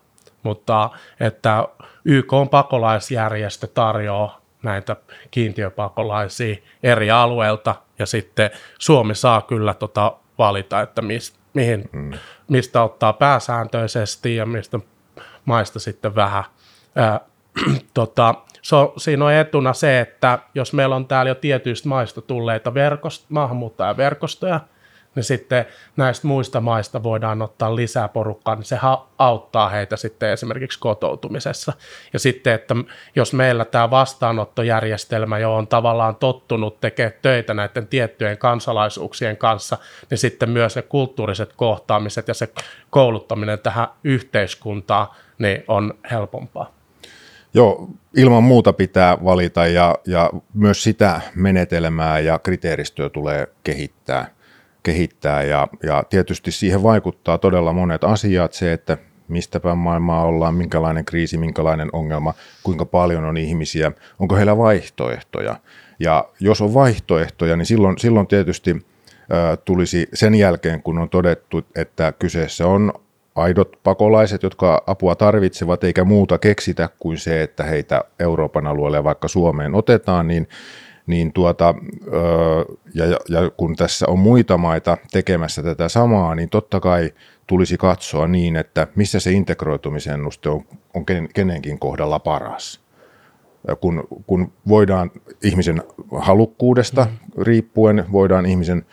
[0.43, 0.91] mutta
[1.21, 1.69] että
[2.05, 4.97] YK on pakolaisjärjestö tarjoaa näitä
[5.31, 12.13] kiintiöpakolaisia eri alueilta ja sitten Suomi saa kyllä tota valita, että mis, mihin, mm.
[12.49, 14.81] mistä ottaa pääsääntöisesti ja mistä
[15.45, 16.45] maista sitten vähän.
[16.97, 17.21] Ää,
[17.95, 22.75] tota, so, siinä on etuna se, että jos meillä on täällä jo tietyistä maista tulleita
[22.75, 24.61] verkost, maahanmuuttajaverkostoja,
[25.17, 28.79] niin sitten näistä muista maista voidaan ottaa lisää porukkaa, niin se
[29.19, 31.73] auttaa heitä sitten esimerkiksi kotoutumisessa.
[32.13, 32.75] Ja sitten, että
[33.17, 39.79] jos meillä tämä vastaanottojärjestelmä jo on tavallaan tottunut tekemään töitä näiden tiettyjen kansalaisuuksien kanssa,
[40.11, 42.49] niin sitten myös ne kulttuuriset kohtaamiset ja se
[42.91, 45.07] kouluttaminen tähän yhteiskuntaan
[45.39, 46.77] niin on helpompaa.
[47.55, 54.36] Joo, ilman muuta pitää valita ja, ja myös sitä menetelmää ja kriteeristöä tulee kehittää,
[54.87, 60.55] kehittää ja, ja tietysti siihen vaikuttaa todella monet asiat, se, että mistä päin maailmaa ollaan,
[60.55, 65.57] minkälainen kriisi, minkälainen ongelma, kuinka paljon on ihmisiä, onko heillä vaihtoehtoja.
[66.01, 68.87] Ja jos on vaihtoehtoja, niin silloin, silloin tietysti
[69.65, 72.93] tulisi sen jälkeen, kun on todettu, että kyseessä on
[73.35, 79.29] aidot pakolaiset, jotka apua tarvitsevat, eikä muuta keksitä kuin se, että heitä Euroopan alueelle vaikka
[79.29, 80.49] Suomeen otetaan, niin,
[81.07, 81.75] niin tuota,
[82.95, 87.11] ja, ja kun tässä on muita maita tekemässä tätä samaa, niin totta kai
[87.47, 90.65] tulisi katsoa niin, että missä se integroitumisennuste on,
[90.95, 92.81] on kenenkin kohdalla paras.
[93.81, 95.11] Kun, kun voidaan
[95.43, 95.83] ihmisen
[96.17, 97.43] halukkuudesta mm.
[97.43, 98.87] riippuen, voidaan ihmisen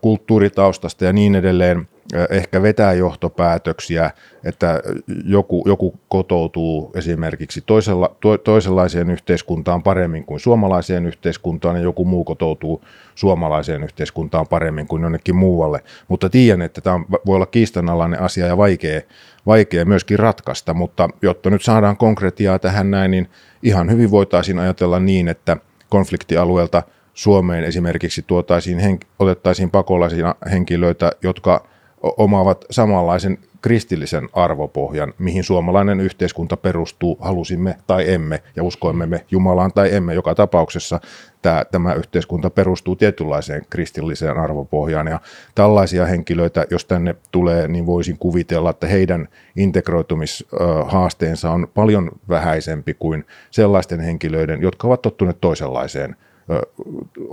[0.00, 1.88] kulttuuritaustasta ja niin edelleen
[2.30, 4.10] ehkä vetää johtopäätöksiä,
[4.44, 4.82] että
[5.24, 12.24] joku, joku kotoutuu esimerkiksi toisella, to, toisenlaiseen yhteiskuntaan paremmin kuin suomalaiseen yhteiskuntaan ja joku muu
[12.24, 15.84] kotoutuu suomalaiseen yhteiskuntaan paremmin kuin jonnekin muualle.
[16.08, 19.00] Mutta tiedän, että tämä voi olla kiistanalainen asia ja vaikea,
[19.46, 23.28] vaikea myöskin ratkaista, mutta jotta nyt saadaan konkretiaa tähän näin, niin
[23.62, 25.56] ihan hyvin voitaisiin ajatella niin, että
[25.88, 26.82] konfliktialueelta
[27.14, 31.60] Suomeen esimerkiksi tuotaisiin, otettaisiin pakolaisia henkilöitä, jotka–
[32.02, 39.72] omaavat samanlaisen kristillisen arvopohjan, mihin suomalainen yhteiskunta perustuu, halusimme tai emme, ja uskoimme me Jumalaan
[39.74, 40.14] tai emme.
[40.14, 41.00] Joka tapauksessa
[41.42, 45.20] tämä, tämä yhteiskunta perustuu tietynlaiseen kristilliseen arvopohjaan, ja
[45.54, 53.24] tällaisia henkilöitä, jos tänne tulee, niin voisin kuvitella, että heidän integroitumishaasteensa on paljon vähäisempi kuin
[53.50, 56.16] sellaisten henkilöiden, jotka ovat tottuneet toisenlaiseen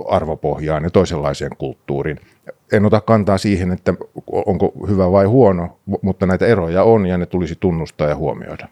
[0.08, 2.20] arvopohjaan ja toisenlaiseen kulttuuriin.
[2.72, 3.94] En ota kantaa siihen, että
[4.26, 8.68] onko hyvä vai huono, mutta näitä eroja on ja ne tulisi tunnustaa ja huomioida.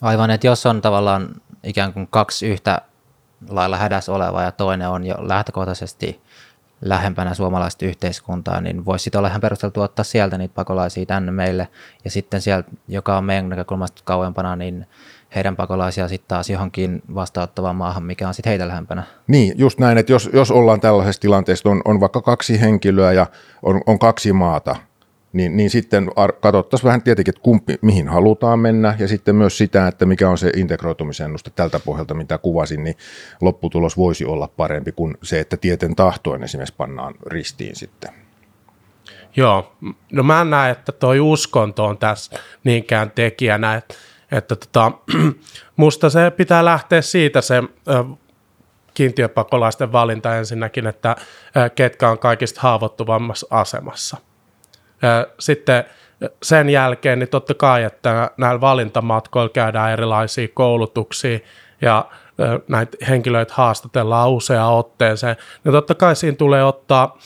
[0.00, 1.28] Aivan, että jos on tavallaan
[1.62, 2.80] ikään kuin kaksi yhtä
[3.48, 6.20] lailla hädässä olevaa ja toinen on jo lähtökohtaisesti
[6.80, 11.68] lähempänä suomalaista yhteiskuntaa, niin voisi sitten olla ihan perusteltu ottaa sieltä niitä pakolaisia tänne meille.
[12.04, 14.86] Ja sitten sieltä, joka on meidän näkökulmasta kauempana, niin
[15.34, 19.02] heidän pakolaisia sitten taas johonkin vastaanottavaan maahan, mikä on sitten heitä lähempänä.
[19.26, 23.26] Niin, just näin, että jos, jos ollaan tällaisessa tilanteessa, on, on vaikka kaksi henkilöä ja
[23.62, 24.76] on, on kaksi maata,
[25.32, 29.88] niin, niin sitten katsottaisiin vähän tietenkin, että kumpi, mihin halutaan mennä ja sitten myös sitä,
[29.88, 32.96] että mikä on se integroitumisennuste tältä pohjalta, mitä kuvasin, niin
[33.40, 38.10] lopputulos voisi olla parempi kuin se, että tieten tahtoen esimerkiksi pannaan ristiin sitten.
[39.36, 39.72] Joo,
[40.12, 43.94] no mä en näe, että toi uskonto on tässä niinkään tekijänä, että,
[44.36, 44.92] että tota,
[45.76, 47.62] musta se pitää lähteä siitä se
[48.94, 51.16] kiintiöpakolaisten valinta ensinnäkin, että
[51.74, 54.16] ketkä on kaikista haavoittuvammassa asemassa.
[55.38, 55.84] Sitten
[56.42, 61.38] sen jälkeen niin totta kai, että näillä valintamatkoilla käydään erilaisia koulutuksia
[61.80, 62.04] ja
[62.68, 67.18] näitä henkilöitä haastatellaan useaan otteeseen, niin totta kai siinä tulee ottaa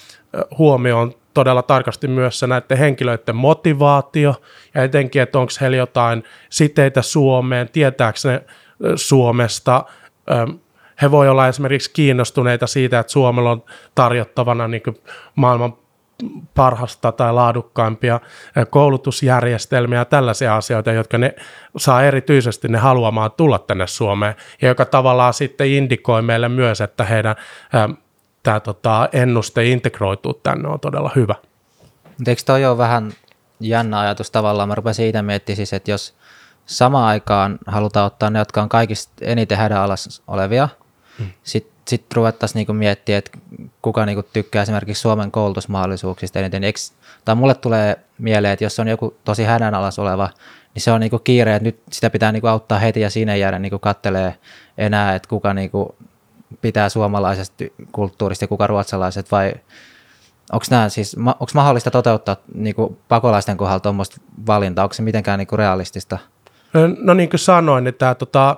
[0.58, 4.34] huomioon todella tarkasti myös se näiden henkilöiden motivaatio
[4.74, 8.42] ja etenkin, että onko heillä jotain siteitä Suomeen, tietääkö ne
[8.96, 9.84] Suomesta,
[11.02, 14.82] he voi olla esimerkiksi kiinnostuneita siitä, että Suomella on tarjottavana niin
[15.34, 15.72] maailman
[16.54, 18.20] parhasta tai laadukkaimpia
[18.70, 21.34] koulutusjärjestelmiä ja tällaisia asioita, jotka ne
[21.76, 24.34] saa erityisesti ne haluamaan tulla tänne Suomeen.
[24.62, 27.36] Ja joka tavallaan sitten indikoi meille myös, että heidän
[28.42, 31.34] tämä tota, ennuste integroituu tänne on todella hyvä.
[32.26, 33.12] Eikö toi ole vähän
[33.60, 34.68] jännä ajatus tavallaan?
[34.68, 36.14] Mä rupesin siitä miettimään siis, että jos
[36.66, 40.68] samaan aikaan halutaan ottaa ne, jotka on kaikista eniten hädänalassa olevia,
[41.18, 41.30] hmm.
[41.42, 43.38] sitten sit ruvettaisiin niinku miettimään, että
[43.82, 46.64] kuka niinku tykkää esimerkiksi Suomen koulutusmahdollisuuksista eniten.
[46.64, 46.78] Eikö,
[47.24, 50.28] tai mulle tulee mieleen, että jos on joku tosi hädänalassa oleva,
[50.74, 53.58] niin se on niinku kiire, että nyt sitä pitää niinku auttaa heti ja siinä jäädä
[53.58, 54.34] niinku kattelee
[54.78, 55.96] enää, että kuka niinku
[56.60, 59.52] pitää suomalaisesta kulttuurista ja kuka ruotsalaiset vai
[60.52, 65.38] onko nämä siis, onko mahdollista toteuttaa niin kuin pakolaisten kohdalla tuommoista valintaa, onko se mitenkään
[65.38, 66.18] niin kuin realistista?
[66.98, 68.56] No niin kuin sanoin, niin tämä tota,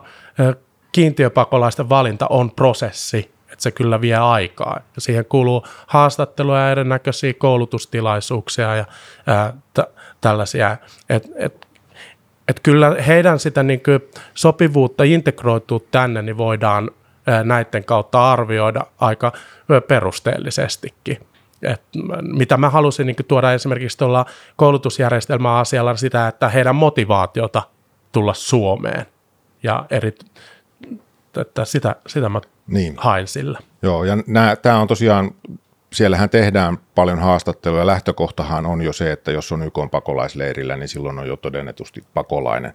[0.93, 4.81] kiintiöpakolaisten valinta on prosessi, että se kyllä vie aikaa.
[4.95, 8.85] Ja siihen kuuluu haastatteluja ja erinäköisiä koulutustilaisuuksia ja
[9.27, 10.77] ää, t- tällaisia.
[11.09, 11.67] Et, et,
[12.49, 14.01] et kyllä heidän sitä niin kuin
[14.35, 16.91] sopivuutta integroitua tänne, niin voidaan
[17.45, 19.33] näiden kautta arvioida aika
[19.89, 21.19] perusteellisestikin.
[21.63, 21.83] Et
[22.23, 27.63] mitä mä halusin niin tuoda esimerkiksi tuolla koulutusjärjestelmän asialla sitä, että heidän motivaatiota
[28.13, 29.07] tulla Suomeen
[29.63, 30.15] ja eri,
[31.41, 32.95] että sitä, sitä mä niin.
[32.97, 33.59] hain sillä.
[33.83, 34.17] Joo, ja
[34.63, 35.31] tämä on tosiaan,
[35.93, 37.87] siellähän tehdään paljon haastatteluja.
[37.87, 42.75] Lähtökohtahan on jo se, että jos on YK pakolaisleirillä, niin silloin on jo todennetusti pakolainen.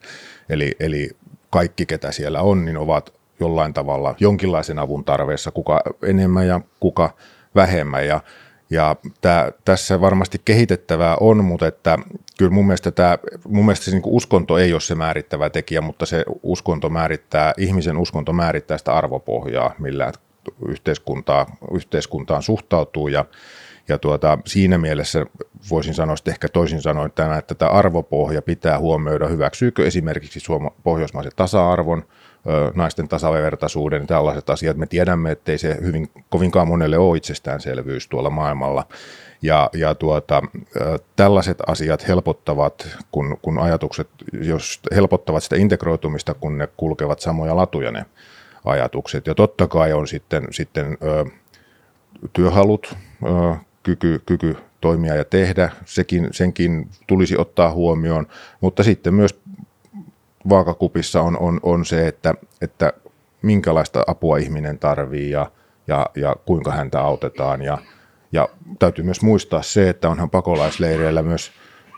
[0.49, 1.09] Eli, eli
[1.49, 7.09] kaikki, ketä siellä on, niin ovat jollain tavalla jonkinlaisen avun tarveessa, kuka enemmän ja kuka
[7.55, 8.07] vähemmän.
[8.07, 8.21] Ja,
[8.69, 11.97] ja tää, tässä varmasti kehitettävää on, mutta että
[12.37, 13.17] kyllä mun mielestä, tämä,
[13.47, 17.97] mun mielestä se niin uskonto ei ole se määrittävä tekijä, mutta se uskonto määrittää, ihmisen
[17.97, 20.11] uskonto määrittää sitä arvopohjaa, millä
[20.67, 23.07] yhteiskuntaa, yhteiskuntaan suhtautuu.
[23.07, 23.25] Ja,
[23.87, 25.25] ja tuota, siinä mielessä
[25.71, 31.31] voisin sanoa että ehkä toisin sanoen että tämä arvopohja pitää huomioida, hyväksyykö esimerkiksi suoma, pohjoismaisen
[31.35, 32.03] tasa-arvon,
[32.75, 34.77] naisten tasavertaisuuden ja tällaiset asiat.
[34.77, 38.87] Me tiedämme, että ei se hyvin, kovinkaan monelle ole itsestäänselvyys tuolla maailmalla.
[39.41, 40.41] Ja, ja tuota,
[41.15, 44.07] tällaiset asiat helpottavat, kun, kun ajatukset,
[44.41, 48.05] jos helpottavat sitä integroitumista, kun ne kulkevat samoja latuja ne
[48.65, 49.27] ajatukset.
[49.27, 51.25] Ja totta kai on sitten, sitten ö,
[52.33, 58.27] työhalut, ö, kyky, kyky toimia ja tehdä, sekin, senkin tulisi ottaa huomioon,
[58.61, 59.39] mutta sitten myös
[60.49, 62.93] vaakakupissa on, on, on se, että, että
[63.41, 65.51] minkälaista apua ihminen tarvii ja,
[65.87, 67.61] ja, ja kuinka häntä autetaan.
[67.61, 67.77] Ja,
[68.31, 71.51] ja täytyy myös muistaa se, että onhan pakolaisleireillä myös,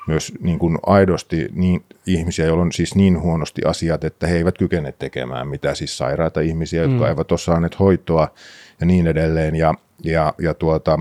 [0.07, 4.57] myös niin kuin aidosti niin, ihmisiä, joilla on siis niin huonosti asiat, että he eivät
[4.57, 7.09] kykene tekemään mitä, siis sairaita ihmisiä, jotka mm.
[7.09, 8.27] eivät ole saaneet hoitoa
[8.79, 9.55] ja niin edelleen.
[9.55, 10.99] Ja, ja, ja tuota,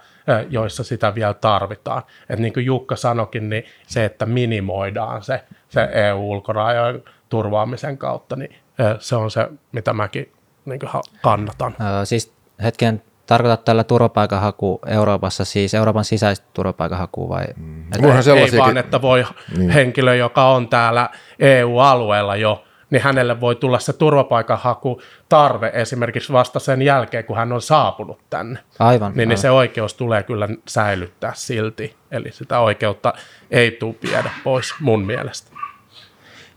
[0.49, 2.03] joissa sitä vielä tarvitaan.
[2.29, 8.55] Että niin kuin Jukka sanokin, niin se, että minimoidaan se, se EU-ulkorajojen turvaamisen kautta, niin
[8.99, 10.31] se on se, mitä mäkin
[10.65, 10.79] niin
[11.21, 11.75] kannatan.
[11.81, 12.33] Öö, siis
[12.63, 17.45] hetken tarkoitat tällä turvapaikanhaku Euroopassa, siis Euroopan sisäistä turvapaikanhakua vai?
[17.55, 17.83] Mm.
[17.83, 19.25] Ei, ei vaan, että voi
[19.57, 19.69] niin.
[19.69, 21.09] henkilö, joka on täällä
[21.39, 27.51] EU-alueella jo, niin hänelle voi tulla se turvapaikanhaku tarve esimerkiksi vasta sen jälkeen, kun hän
[27.51, 28.59] on saapunut tänne.
[28.79, 29.11] Aivan.
[29.11, 29.29] Niin, aivan.
[29.29, 31.95] niin se oikeus tulee kyllä säilyttää silti.
[32.11, 33.13] Eli sitä oikeutta
[33.51, 35.51] ei tule viedä pois mun mielestä.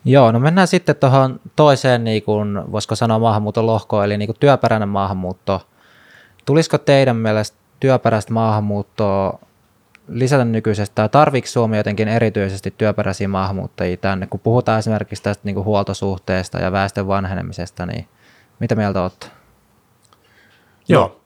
[0.09, 4.37] Joo, no mennään sitten tuohon toiseen, niin kuin, voisiko sanoa maahanmuuton lohkoon, eli niin kuin
[4.41, 5.63] työperäinen maahanmuutto–
[6.47, 9.39] Tulisiko teidän mielestä työperäistä maahanmuuttoa
[10.09, 14.27] lisätä nykyisestä, tai tarvitsi Suomi jotenkin erityisesti työperäisiä maahanmuuttajia tänne?
[14.27, 18.09] Kun puhutaan esimerkiksi tästä niin kuin huoltosuhteesta ja väestön vanhenemisesta, niin
[18.61, 19.27] mitä mieltä olette?
[20.89, 21.21] Joo,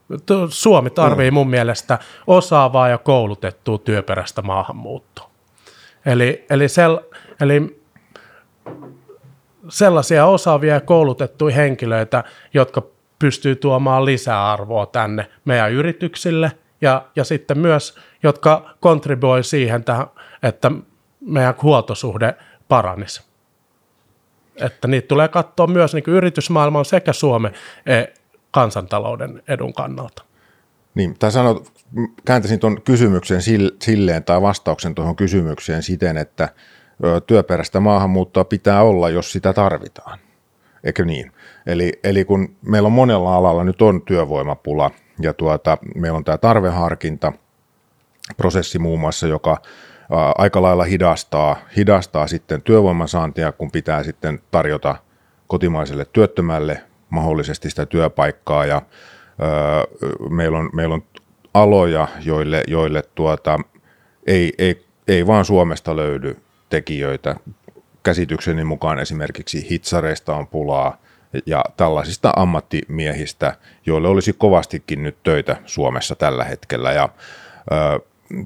[0.49, 5.31] Suomi tarvii mun mielestä osaavaa ja koulutettua työperäistä maahanmuuttoa.
[6.07, 6.99] Eli, eli, sel,
[7.41, 7.80] eli
[9.71, 12.83] sellaisia osaavia ja koulutettuja henkilöitä, jotka
[13.19, 20.07] pystyy tuomaan lisäarvoa tänne meidän yrityksille ja, ja sitten myös, jotka kontribuoi siihen, tähän,
[20.43, 20.71] että
[21.21, 22.35] meidän huoltosuhde
[22.69, 23.23] paranisi.
[24.57, 27.53] Että niitä tulee katsoa myös niin yritysmaailman sekä Suomen
[27.87, 28.05] e,
[28.51, 30.25] kansantalouden edun kannalta.
[30.95, 31.73] Niin, tai sanot,
[32.25, 33.41] kääntäisin tuon kysymyksen
[33.81, 36.49] silleen tai vastauksen tuohon kysymykseen siten, että
[37.27, 40.19] työperäistä maahanmuuttoa pitää olla, jos sitä tarvitaan.
[40.85, 41.33] Eikö niin?
[41.67, 46.39] Eli, eli kun meillä on monella alalla nyt on työvoimapula ja tuota, meillä on tämä
[46.39, 47.33] tarveharkinta,
[48.37, 54.41] prosessi muun muassa, joka ää, aika lailla hidastaa, hidastaa sitten työvoiman saantia, kun pitää sitten
[54.51, 54.97] tarjota
[55.47, 59.85] kotimaiselle työttömälle mahdollisesti sitä työpaikkaa ja ää,
[60.31, 61.03] meillä, on, meillä on
[61.55, 63.59] aloja, joille, joille tuota,
[64.27, 66.37] ei, ei, ei vaan Suomesta löydy
[66.71, 67.37] tekijöitä.
[68.03, 70.99] Käsitykseni mukaan esimerkiksi hitsareista on pulaa,
[71.47, 73.57] ja tällaisista ammattimiehistä,
[73.87, 76.93] joille olisi kovastikin nyt töitä Suomessa tällä hetkellä.
[76.93, 77.09] Ja
[77.73, 78.01] ö,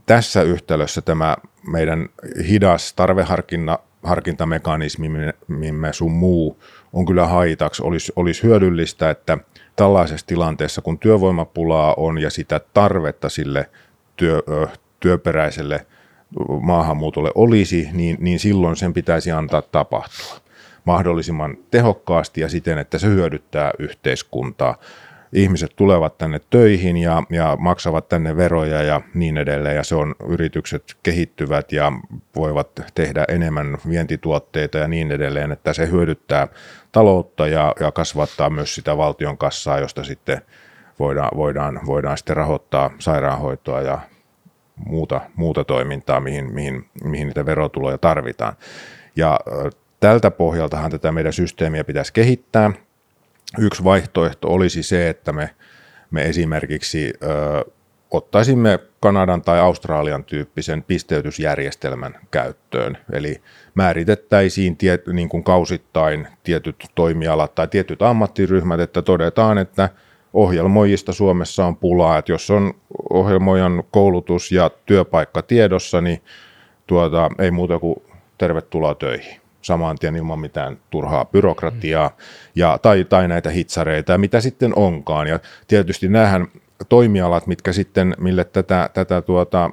[0.06, 2.08] tässä yhtälössä tämä meidän
[2.48, 7.82] hidas tarveharkintamekanismimme sun muu on kyllä haitaksi.
[7.84, 9.38] Olisi, olisi hyödyllistä, että
[9.76, 13.70] tällaisessa tilanteessa, kun työvoimapulaa on ja sitä tarvetta sille
[14.16, 14.42] työ,
[15.00, 15.86] työperäiselle
[16.60, 20.44] maahanmuutolle olisi, niin, niin silloin sen pitäisi antaa tapahtua
[20.84, 24.76] mahdollisimman tehokkaasti ja siten, että se hyödyttää yhteiskuntaa.
[25.32, 30.14] Ihmiset tulevat tänne töihin ja, ja maksavat tänne veroja ja niin edelleen, ja se on,
[30.28, 31.92] yritykset kehittyvät ja
[32.36, 36.48] voivat tehdä enemmän vientituotteita ja niin edelleen, että se hyödyttää
[36.92, 40.40] taloutta ja, ja kasvattaa myös sitä valtion kassaa, josta sitten
[40.98, 43.98] voidaan, voidaan, voidaan sitten rahoittaa sairaanhoitoa ja
[44.76, 48.56] muuta, muuta toimintaa, mihin, mihin, mihin niitä verotuloja tarvitaan.
[49.16, 49.40] Ja
[50.00, 52.70] tältä pohjaltahan tätä meidän systeemiä pitäisi kehittää.
[53.58, 55.50] Yksi vaihtoehto olisi se, että me,
[56.10, 57.64] me esimerkiksi ö,
[58.10, 62.98] ottaisimme Kanadan tai Australian tyyppisen pisteytysjärjestelmän käyttöön.
[63.12, 63.42] Eli
[63.74, 69.88] määritettäisiin tiet, niin kuin kausittain tietyt toimialat tai tietyt ammattiryhmät, että todetaan, että
[70.34, 72.74] ohjelmoijista Suomessa on pulaa, että jos on
[73.10, 76.22] ohjelmoijan koulutus ja työpaikka tiedossa, niin
[76.86, 77.96] tuota, ei muuta kuin
[78.38, 79.40] tervetuloa töihin.
[79.62, 82.10] Saman tien ilman mitään turhaa byrokratiaa
[82.54, 84.18] ja, tai, tai näitä hitsareita.
[84.18, 85.26] Mitä sitten onkaan.
[85.26, 86.46] Ja tietysti näähän
[86.88, 89.70] toimialat, mitkä sitten, mille tätä, tätä tuota,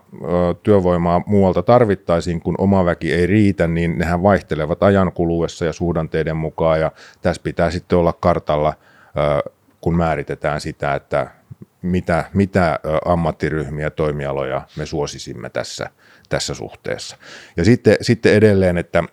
[0.64, 6.38] työvoimaa muualta tarvittaisiin, kun oma väki ei riitä, niin nehän vaihtelevat ajan kuluessa ja suhdanteiden
[6.38, 6.80] mukaan.
[6.80, 8.74] Ja tässä pitää sitten olla kartalla,
[9.82, 11.28] kun määritetään sitä, että
[11.82, 15.90] mitä, mitä ammattiryhmiä, toimialoja me suosisimme tässä,
[16.30, 17.18] tässä suhteessa.
[17.58, 19.04] Ja sitten, sitten edelleen, että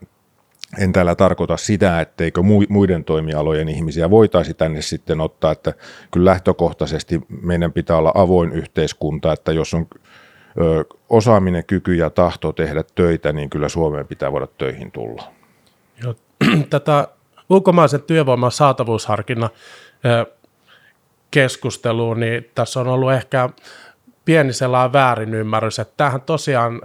[0.79, 5.75] en täällä tarkoita sitä, etteikö muiden toimialojen ihmisiä voitaisi tänne sitten ottaa, että
[6.11, 9.87] kyllä lähtökohtaisesti meidän pitää olla avoin yhteiskunta, että jos on
[11.09, 15.33] osaaminen, kyky ja tahto tehdä töitä, niin kyllä Suomeen pitää voida töihin tulla.
[16.71, 17.09] Tätä
[17.51, 19.51] ulkomaisen työvoiman saatavuusharkinnan
[21.31, 23.49] keskusteluun, niin tässä on ollut ehkä
[24.25, 26.83] pieni sellainen väärinymmärrys, että tämähän tosiaan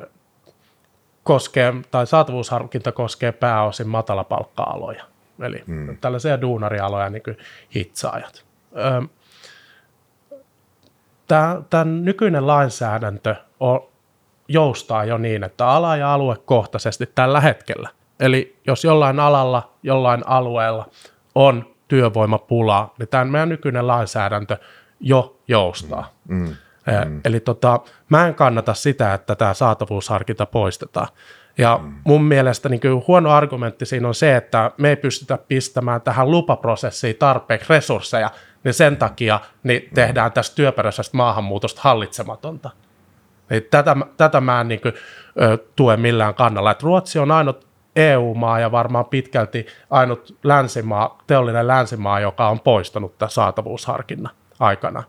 [1.23, 5.03] koskee, tai saatavuusharkinta koskee pääosin matalapalkka-aloja,
[5.41, 5.97] eli hmm.
[5.97, 7.37] tällaisia duunarialoja niin kuin
[7.75, 8.45] hitsaajat.
[11.69, 13.87] Tämä nykyinen lainsäädäntö on,
[14.47, 17.89] joustaa jo niin, että ala- ja aluekohtaisesti tällä hetkellä.
[18.19, 20.89] Eli jos jollain alalla, jollain alueella
[21.35, 24.57] on työvoimapulaa, niin tämä meidän nykyinen lainsäädäntö
[24.99, 26.13] jo joustaa.
[26.27, 26.37] Mm.
[26.37, 26.47] Mm.
[27.05, 27.21] mm.
[27.25, 27.79] Eli tota,
[28.09, 31.07] mä en kannata sitä, että tämä saatavuusharkinta poistetaan.
[31.57, 31.93] Ja mm.
[32.03, 36.31] mun mielestä niin kuin huono argumentti siinä on se, että me ei pystytä pistämään tähän
[36.31, 38.29] lupaprosessiin tarpeeksi resursseja,
[38.63, 42.69] niin sen takia niin tehdään tästä työperäisestä maahanmuutosta hallitsematonta.
[43.49, 44.93] Niin tätä, tätä mä en niin kuin,
[45.41, 46.71] ö, tue millään kannalla.
[46.71, 53.17] Et Ruotsi on ainut EU-maa ja varmaan pitkälti ainut länsimaa, teollinen länsimaa, joka on poistanut
[53.17, 55.03] tämän saatavuusharkinnan aikana.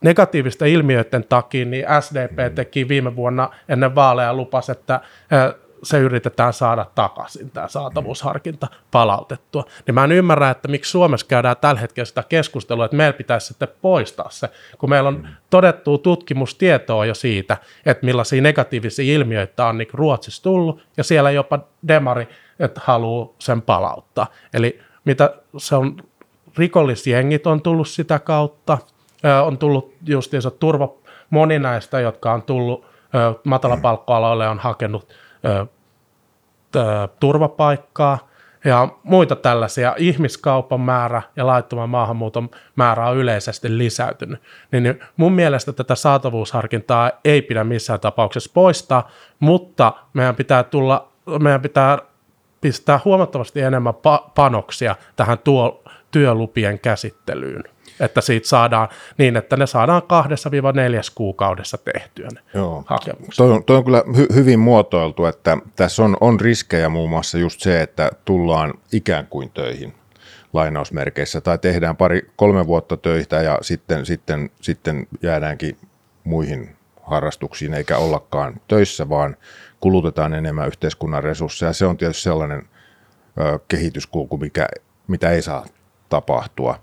[0.00, 5.00] Negatiivisten ilmiöiden takia niin SDP teki viime vuonna ennen vaaleja lupas, että
[5.82, 9.64] se yritetään saada takaisin, tämä saatavuusharkinta palautettua.
[9.86, 13.46] Niin mä en ymmärrä, että miksi Suomessa käydään tällä hetkellä sitä keskustelua, että meillä pitäisi
[13.46, 17.56] sitten poistaa se, kun meillä on todettu tutkimustietoa jo siitä,
[17.86, 21.58] että millaisia negatiivisia ilmiöitä on niin Ruotsissa tullut, ja siellä jopa
[21.88, 22.28] demari,
[22.58, 24.26] että haluaa sen palauttaa.
[24.54, 25.96] Eli mitä se on,
[26.58, 28.78] rikollisjengit on tullut sitä kautta,
[29.44, 30.92] on tullut justiinsa turva,
[31.30, 32.86] moni näistä, jotka on tullut
[33.44, 35.08] matalapalkkoaloille, on hakenut
[37.20, 38.30] turvapaikkaa
[38.64, 39.94] ja muita tällaisia.
[39.98, 44.42] Ihmiskaupan määrä ja laittoman maahanmuuton määrä on yleisesti lisäytynyt.
[44.72, 49.10] Niin mun mielestä tätä saatavuusharkintaa ei pidä missään tapauksessa poistaa,
[49.40, 51.98] mutta meidän pitää tulla, meidän pitää
[52.60, 53.94] pistää huomattavasti enemmän
[54.34, 57.64] panoksia tähän tuo, työlupien käsittelyyn
[58.00, 58.88] että siitä saadaan
[59.18, 62.84] niin, että ne saadaan kahdessa viiva neljäs kuukaudessa tehtyä ne Joo.
[62.86, 63.36] hakemukset.
[63.36, 67.38] Toi on, toi on kyllä hy, hyvin muotoiltu, että tässä on, on riskejä muun muassa
[67.38, 69.94] just se, että tullaan ikään kuin töihin
[70.52, 75.76] lainausmerkeissä tai tehdään pari, kolme vuotta töitä ja sitten, sitten, sitten jäädäänkin
[76.24, 79.36] muihin harrastuksiin eikä ollakaan töissä, vaan
[79.80, 81.72] kulutetaan enemmän yhteiskunnan resursseja.
[81.72, 82.68] Se on tietysti sellainen
[83.40, 84.68] ö, kehityskulku, mikä,
[85.08, 85.66] mitä ei saa
[86.08, 86.80] tapahtua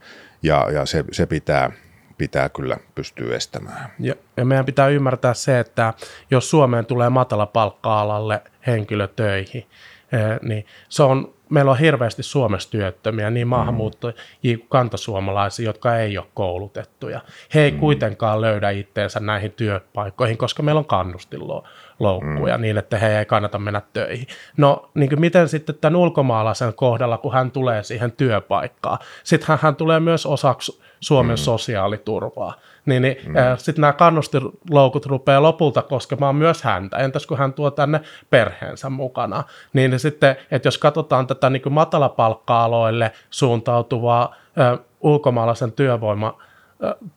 [0.47, 1.71] ja, ja se, se pitää,
[2.17, 3.91] pitää kyllä pystyä estämään.
[3.99, 5.93] Ja, ja meidän pitää ymmärtää se, että
[6.31, 9.65] jos Suomeen tulee matala palkka-alalle henkilö töihin,
[10.11, 16.17] eh, niin se on, meillä on hirveästi Suomessa työttömiä, niin maahanmuuttajia kuin kantasuomalaisia, jotka ei
[16.17, 17.21] ole koulutettuja.
[17.53, 17.79] He ei mm.
[17.79, 22.61] kuitenkaan löydä itteensä näihin työpaikkoihin, koska meillä on kannustinloukkuja loukkuja mm.
[22.61, 24.27] niin, että he ei kannata mennä töihin.
[24.57, 29.75] No niin kuin miten sitten tämän ulkomaalaisen kohdalla, kun hän tulee siihen työpaikkaan, sitten hän
[29.75, 31.37] tulee myös osaksi Suomen mm.
[31.37, 32.53] sosiaaliturvaa.
[32.85, 33.35] Niin, niin mm.
[33.35, 36.97] äh, sitten nämä kannustiloukut rupeaa lopulta koskemaan myös häntä.
[36.97, 39.43] Entäs kun hän tuo tänne perheensä mukana?
[39.73, 46.33] Niin, niin sitten, että jos katsotaan tätä niin kuin matalapalkka-aloille suuntautuvaa äh, ulkomaalaisen työvoiman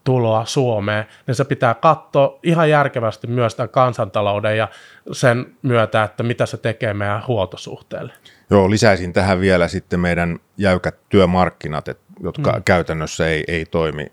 [0.05, 4.69] tuloa Suomeen, niin se pitää katsoa ihan järkevästi myös tämän kansantalouden ja
[5.13, 8.13] sen myötä, että mitä se tekee meidän huoltosuhteelle.
[8.51, 11.89] Joo, lisäisin tähän vielä sitten meidän jäykät työmarkkinat,
[12.23, 12.63] jotka mm.
[12.63, 14.13] käytännössä ei, ei toimi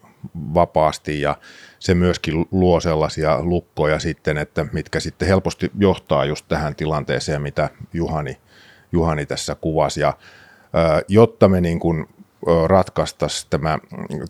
[0.54, 1.36] vapaasti ja
[1.80, 7.70] se myöskin luo sellaisia lukkoja sitten, että mitkä sitten helposti johtaa just tähän tilanteeseen, mitä
[7.94, 8.38] Juhani,
[8.92, 10.02] Juhani tässä kuvasi.
[10.02, 10.14] Ja,
[11.08, 12.08] jotta me niin kuin
[12.68, 13.78] ratkaistaisiin tämä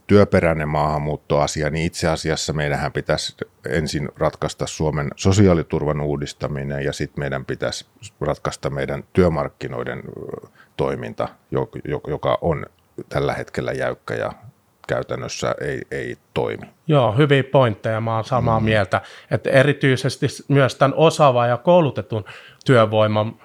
[0.07, 3.35] työperäinen maahanmuuttoasia, niin itse asiassa meidän pitäisi
[3.69, 7.85] ensin ratkaista Suomen sosiaaliturvan uudistaminen ja sitten meidän pitäisi
[8.21, 10.03] ratkaista meidän työmarkkinoiden
[10.77, 11.27] toiminta,
[12.07, 12.65] joka on
[13.09, 14.31] tällä hetkellä jäykkä ja
[14.87, 16.67] käytännössä ei, ei toimi.
[16.87, 18.65] Joo, hyviä pointteja, mä oon samaa mm.
[18.65, 19.01] mieltä,
[19.31, 22.25] että erityisesti myös tämän osaavan ja koulutetun
[22.65, 23.35] työvoiman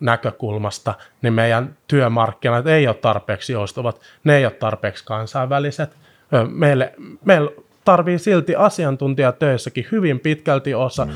[0.00, 5.96] näkökulmasta, niin meidän työmarkkinat ei ole tarpeeksi joustavat, ne ei ole tarpeeksi kansainväliset.
[6.48, 6.94] Meille,
[7.24, 7.52] meille
[7.84, 11.12] tarvii silti asiantuntijatöissäkin hyvin pitkälti osa, mm.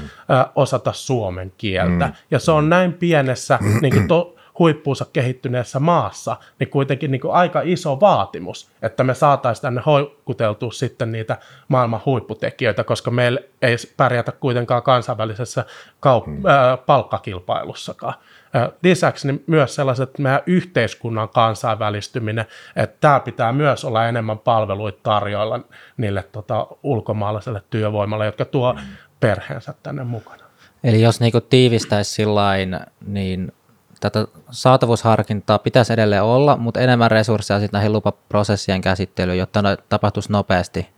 [0.55, 2.07] osata suomen kieltä.
[2.07, 2.13] Mm.
[2.31, 7.61] Ja se on näin pienessä niin to, huippuunsa kehittyneessä maassa, niin kuitenkin niin kuin aika
[7.65, 11.37] iso vaatimus, että me saataisiin tänne hoikuteltua sitten niitä
[11.69, 15.65] maailman huipputekijöitä, koska meillä ei pärjätä kuitenkaan kansainvälisessä
[16.07, 16.47] kaup- hmm.
[16.47, 18.15] äh, palkkakilpailussakaan.
[18.57, 22.47] Äh, lisäksi niin myös sellaiset meidän yhteiskunnan kansainvälistyminen,
[22.77, 25.61] että tämä pitää myös olla enemmän palveluita tarjoilla
[25.97, 28.83] niille tota, ulkomaalaiselle työvoimalle, jotka tuo hmm.
[29.21, 30.49] perheensä tänne mukana.
[30.85, 33.53] Eli jos niinku tiivistäisi sillain, niin
[34.01, 40.33] tätä saatavuusharkintaa pitäisi edelleen olla, mutta enemmän resursseja sitten näihin lupaprosessien käsittelyyn, jotta ne tapahtuisi
[40.33, 40.89] nopeasti.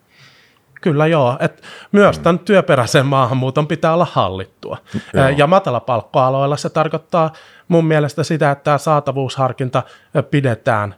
[0.80, 4.76] Kyllä joo, että myös tämän työperäisen maahanmuuton pitää olla hallittua.
[5.14, 5.28] Joo.
[5.28, 7.32] Ja matalapalkkoaloilla se tarkoittaa
[7.68, 9.82] mun mielestä sitä, että tämä saatavuusharkinta
[10.30, 10.94] pidetään,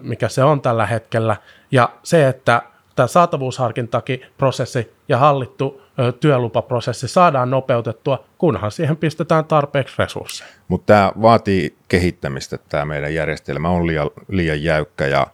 [0.00, 1.36] mikä se on tällä hetkellä,
[1.70, 2.62] ja se, että
[3.02, 5.82] tämä saatavuusharkintakin prosessi ja hallittu
[6.20, 10.50] työlupaprosessi saadaan nopeutettua, kunhan siihen pistetään tarpeeksi resursseja.
[10.68, 15.26] Mutta tämä vaatii kehittämistä, tämä meidän järjestelmä on liian, liian jäykkä ja,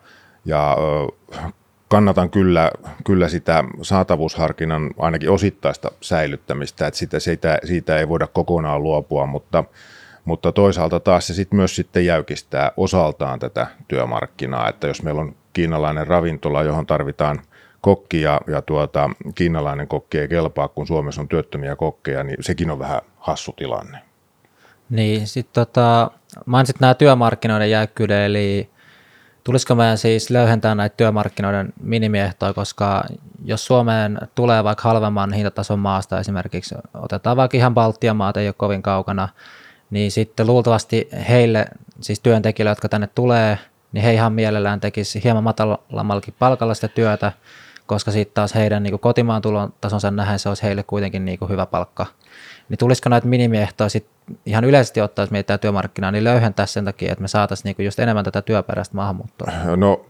[0.44, 0.76] ja
[1.88, 2.70] kannatan kyllä,
[3.04, 9.64] kyllä sitä saatavuusharkinnan ainakin osittaista säilyttämistä, että sitä, siitä, siitä ei voida kokonaan luopua, mutta,
[10.24, 15.34] mutta toisaalta taas se sit myös sitten jäykistää osaltaan tätä työmarkkinaa, että jos meillä on
[15.52, 17.40] kiinalainen ravintola, johon tarvitaan
[17.80, 22.70] kokki ja, ja tuota, kiinalainen kokki ei kelpaa, kun Suomessa on työttömiä kokkeja, niin sekin
[22.70, 23.98] on vähän hassu tilanne.
[24.90, 26.10] Niin, sitten tota,
[26.46, 28.70] mainitsit nämä työmarkkinoiden jäykkyyden, eli
[29.44, 33.04] tulisiko meidän siis löyhentää näitä työmarkkinoiden minimiehtoja, koska
[33.44, 38.54] jos Suomeen tulee vaikka halvemman hintatason maasta esimerkiksi, otetaan vaikka ihan Baltian maat, ei ole
[38.58, 39.28] kovin kaukana,
[39.90, 41.66] niin sitten luultavasti heille,
[42.00, 43.58] siis työntekijöille, jotka tänne tulee,
[43.92, 47.32] niin he ihan mielellään tekisi hieman matalammallakin palkalla sitä työtä,
[47.88, 51.66] koska sitten taas heidän niin kotimaan tulon tasonsa nähen se olisi heille kuitenkin niin hyvä
[51.66, 52.06] palkka.
[52.68, 54.06] Niin tulisiko näitä minimiehtoja sit
[54.46, 57.98] ihan yleisesti ottaa, jos mietitään työmarkkinaa, niin löyhentää sen takia, että me saataisiin niin just
[57.98, 59.52] enemmän tätä työperäistä maahanmuuttoa?
[59.76, 60.06] No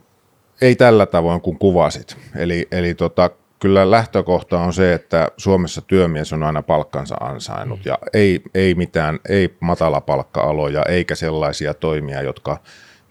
[0.60, 2.16] ei tällä tavoin kuin kuvasit.
[2.36, 7.98] Eli, eli tota, kyllä lähtökohta on se, että Suomessa työmies on aina palkkansa ansainnut ja
[8.12, 12.58] ei, ei mitään, ei matala palkka-aloja eikä sellaisia toimia, jotka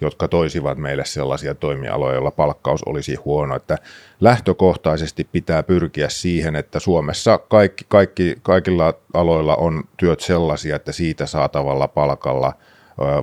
[0.01, 3.55] jotka toisivat meille sellaisia toimialoja, joilla palkkaus olisi huono.
[3.55, 3.77] Että
[4.21, 11.25] lähtökohtaisesti pitää pyrkiä siihen, että Suomessa kaikki, kaikki, kaikilla aloilla on työt sellaisia, että siitä
[11.25, 12.53] saatavalla palkalla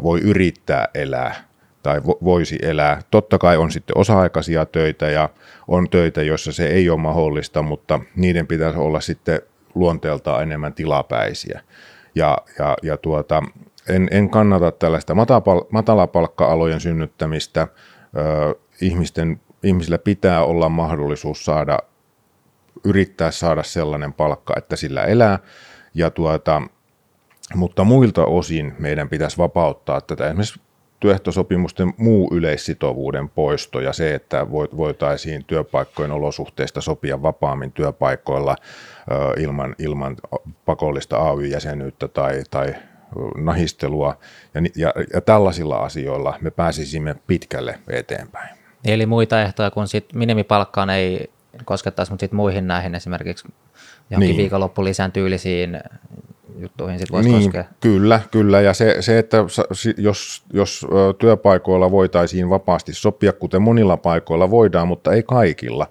[0.03, 1.35] voi yrittää elää
[1.83, 3.01] tai voisi elää.
[3.11, 5.29] Totta kai on sitten osa-aikaisia töitä ja
[5.69, 9.41] on töitä, joissa se ei ole mahdollista, mutta niiden pitäisi olla sitten
[9.75, 11.61] luonteeltaan enemmän tilapäisiä.
[12.15, 13.43] Ja, ja, ja tuota,
[13.89, 17.69] en, en kannata tällaista matapal- matalapalkka-alojen synnyttämistä.
[18.17, 21.79] Ö, ihmisten, ihmisillä pitää olla mahdollisuus saada,
[22.85, 25.39] yrittää saada sellainen palkka, että sillä elää.
[25.95, 26.63] Ja tuota,
[27.55, 30.61] mutta muilta osin meidän pitäisi vapauttaa tätä esimerkiksi
[31.01, 38.57] työehtosopimusten muu yleissitovuuden poisto ja se, että voitaisiin työpaikkojen olosuhteista sopia vapaammin työpaikoilla
[39.39, 40.17] ilman, ilman
[40.65, 42.75] pakollista AY-jäsenyyttä tai, tai
[43.37, 44.17] nahistelua
[44.55, 48.49] ja, ja, ja tällaisilla asioilla me pääsisimme pitkälle eteenpäin.
[48.85, 51.31] Eli muita ehtoja kuin sit minimipalkkaan ei
[51.65, 53.49] koskettaisi, mutta sitten muihin näihin esimerkiksi
[54.11, 54.37] johonkin niin.
[54.37, 55.81] viikonloppulisän tyylisiin
[56.59, 57.65] juttuihin sit voisi niin, koskea.
[57.81, 58.61] Kyllä, kyllä.
[58.61, 59.37] Ja se, se että
[59.97, 60.87] jos, jos
[61.19, 65.87] työpaikoilla voitaisiin vapaasti sopia, kuten monilla paikoilla voidaan, mutta ei kaikilla,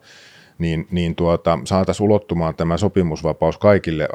[0.63, 4.07] niin, niin tuota, saataisiin ulottumaan tämä sopimusvapaus kaikille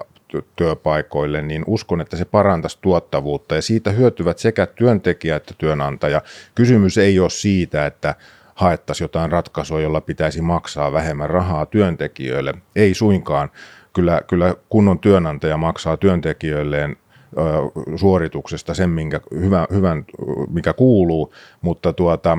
[0.57, 6.22] työpaikoille, niin uskon, että se parantaisi tuottavuutta ja siitä hyötyvät sekä työntekijä että työnantaja.
[6.55, 8.14] Kysymys ei ole siitä, että
[8.55, 12.55] haettaisiin jotain ratkaisua, jolla pitäisi maksaa vähemmän rahaa työntekijöille.
[12.76, 13.51] Ei suinkaan.
[13.92, 16.96] Kyllä, kyllä kunnon työnantaja maksaa työntekijöilleen
[17.97, 20.05] suorituksesta sen, minkä, hyvän, hyvän,
[20.51, 22.39] mikä kuuluu, mutta tuota,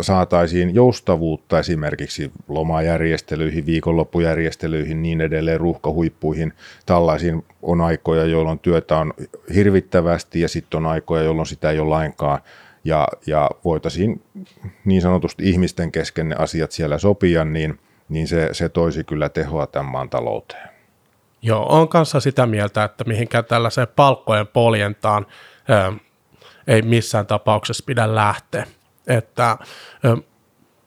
[0.00, 6.52] saataisiin joustavuutta esimerkiksi lomajärjestelyihin, viikonloppujärjestelyihin, niin edelleen ruuhkahuippuihin.
[6.86, 9.12] Tällaisiin on aikoja, jolloin työtä on
[9.54, 12.40] hirvittävästi ja sitten on aikoja, jolloin sitä ei ole lainkaan.
[12.84, 14.22] Ja, ja voitaisiin
[14.84, 17.78] niin sanotusti ihmisten kesken ne asiat siellä sopia, niin,
[18.08, 20.75] niin se, se toisi kyllä tehoa tämän maan talouteen.
[21.42, 25.26] Joo, on kanssa sitä mieltä, että mihinkään tällaiseen palkkojen poljentaan
[25.70, 25.92] ö,
[26.66, 28.66] ei missään tapauksessa pidä lähteä.
[29.06, 29.58] Että
[30.04, 30.16] ö,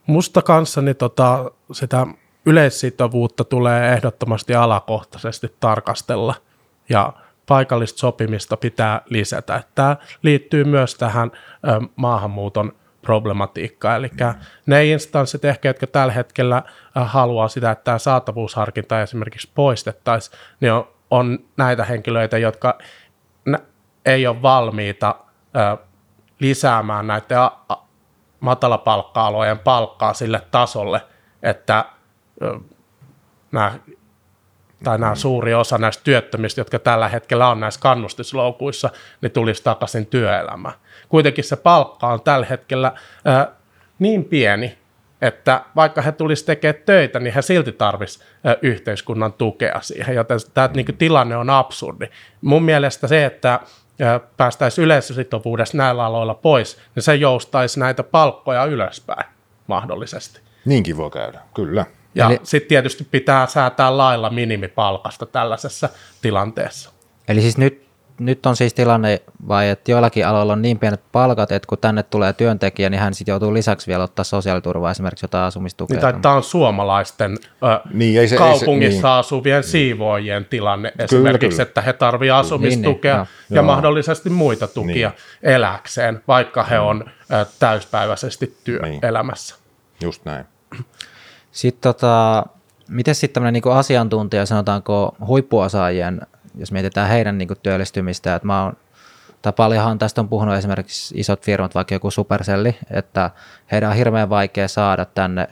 [0.07, 2.07] musta kanssa niin tota, sitä
[2.45, 6.35] yleissitovuutta tulee ehdottomasti alakohtaisesti tarkastella
[6.89, 7.13] ja
[7.47, 9.63] paikallista sopimista pitää lisätä.
[9.75, 13.95] Tämä liittyy myös tähän ö, maahanmuuton problematiikkaa.
[13.95, 14.11] Eli
[14.65, 16.63] ne instanssit ehkä, jotka tällä hetkellä äh,
[17.11, 22.77] haluaa sitä, että tämä saatavuusharkinta esimerkiksi poistettaisiin, niin on, on näitä henkilöitä, jotka
[24.05, 25.15] ei ole valmiita
[25.57, 25.77] äh,
[26.39, 27.37] lisäämään näiden
[28.39, 31.01] matalapalkka-alojen palkkaa sille tasolle,
[31.43, 31.85] että
[33.51, 33.79] nämä
[34.83, 38.89] tai nämä suuri osa näistä työttömistä, jotka tällä hetkellä on näissä kannustisloukuissa,
[39.21, 40.75] niin tulisi takaisin työelämään.
[41.09, 42.91] Kuitenkin se palkka on tällä hetkellä
[43.25, 43.47] ää,
[43.99, 44.77] niin pieni,
[45.21, 48.25] että vaikka he tulisi tekemään töitä, niin he silti tarvitsisi
[48.61, 52.05] yhteiskunnan tukea siihen, joten tämä niin tilanne on absurdi.
[52.41, 53.59] Mun mielestä se, että
[54.37, 59.25] päästäisiin yleissitovuudessa näillä aloilla pois, niin se joustaisi näitä palkkoja ylöspäin
[59.67, 60.39] mahdollisesti.
[60.65, 61.85] Niinkin voi käydä, kyllä.
[62.15, 62.39] Ja Eli...
[62.43, 65.89] sitten tietysti pitää säätää lailla minimipalkasta tällaisessa
[66.21, 66.91] tilanteessa.
[67.27, 67.88] Eli siis nyt
[68.19, 72.03] nyt on siis tilanne vai, että joillakin aloilla on niin pienet palkat, että kun tänne
[72.03, 76.11] tulee työntekijä, niin hän sitten joutuu lisäksi vielä ottaa sosiaaliturvaa, esimerkiksi jotain asumistukea.
[76.11, 79.19] Niin, tämä on suomalaisten ö, niin, ei se, kaupungissa ei se, niin.
[79.19, 81.67] asuvien siivoojien tilanne kyllä, esimerkiksi, kyllä.
[81.67, 83.65] että he tarvitsevat asumistukea niin, niin, ja joo.
[83.65, 85.53] mahdollisesti muita tukia niin.
[85.53, 89.55] eläkseen, vaikka he on ö, täyspäiväisesti työelämässä.
[89.55, 90.07] Niin.
[90.07, 90.45] Just näin.
[91.51, 92.45] Sitten tota,
[92.89, 96.21] miten sitten tämmöinen niin asiantuntija, sanotaanko huippuosaajien
[96.59, 98.73] jos mietitään heidän niin kuin työllistymistä, että mä oon,
[99.41, 103.31] tai paljonhan tästä on puhunut esimerkiksi isot firmat, vaikka joku Supercelli, että
[103.71, 105.47] heidän on hirveän vaikea saada tänne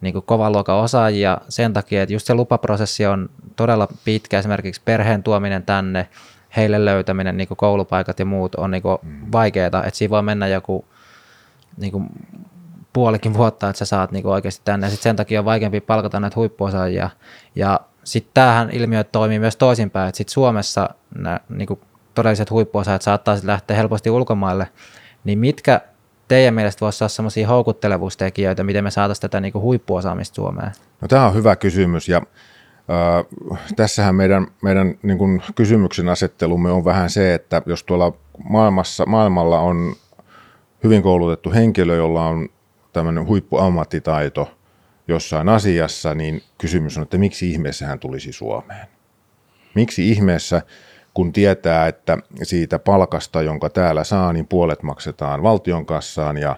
[0.00, 4.82] niin kuin kovan luokan osaajia sen takia, että just se lupaprosessi on todella pitkä, esimerkiksi
[4.84, 6.08] perheen tuominen tänne,
[6.56, 9.26] heille löytäminen, niin kuin koulupaikat ja muut on niin kuin mm.
[9.32, 10.84] vaikeaa, että siinä voi mennä joku
[11.76, 12.06] niin kuin
[12.92, 15.80] puolikin vuotta, että sä saat niin kuin oikeasti tänne, ja sit sen takia on vaikeampi
[15.80, 17.10] palkata näitä huippuosaajia,
[17.54, 17.80] ja
[18.10, 21.80] sitten tämähän ilmiö toimii myös toisinpäin, että sitten Suomessa nämä niin kuin
[22.14, 24.68] todelliset huippuosaajat saattaa sitten lähteä helposti ulkomaille,
[25.24, 25.80] niin mitkä
[26.28, 30.72] teidän mielestä voisi olla sellaisia houkuttelevuustekijöitä, miten me saataisiin tätä niin kuin huippuosaamista Suomeen?
[31.00, 36.84] No tämä on hyvä kysymys ja äh, tässähän meidän, meidän niin kuin kysymyksen asettelumme on
[36.84, 38.12] vähän se, että jos tuolla
[38.44, 39.94] maailmassa, maailmalla on
[40.84, 42.48] hyvin koulutettu henkilö, jolla on
[42.92, 44.50] tämmöinen huippuammattitaito–
[45.10, 48.86] jossain asiassa, niin kysymys on, että miksi ihmeessä hän tulisi Suomeen?
[49.74, 50.62] Miksi ihmeessä,
[51.14, 56.56] kun tietää, että siitä palkasta, jonka täällä saa, niin puolet maksetaan valtion kassaan ja,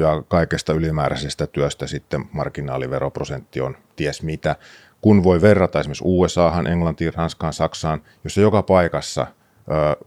[0.00, 4.56] ja kaikesta ylimääräisestä työstä sitten marginaaliveroprosentti on ties mitä.
[5.00, 9.26] Kun voi verrata esimerkiksi USAhan, Englantiin, Ranskaan, Saksaan, jossa joka paikassa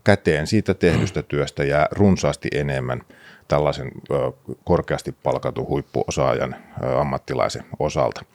[0.03, 3.01] käteen siitä tehdystä työstä jää runsaasti enemmän–
[3.51, 3.91] tällaisen
[4.63, 6.55] korkeasti palkatun huippuosaajan
[6.99, 8.25] ammattilaisen osalta.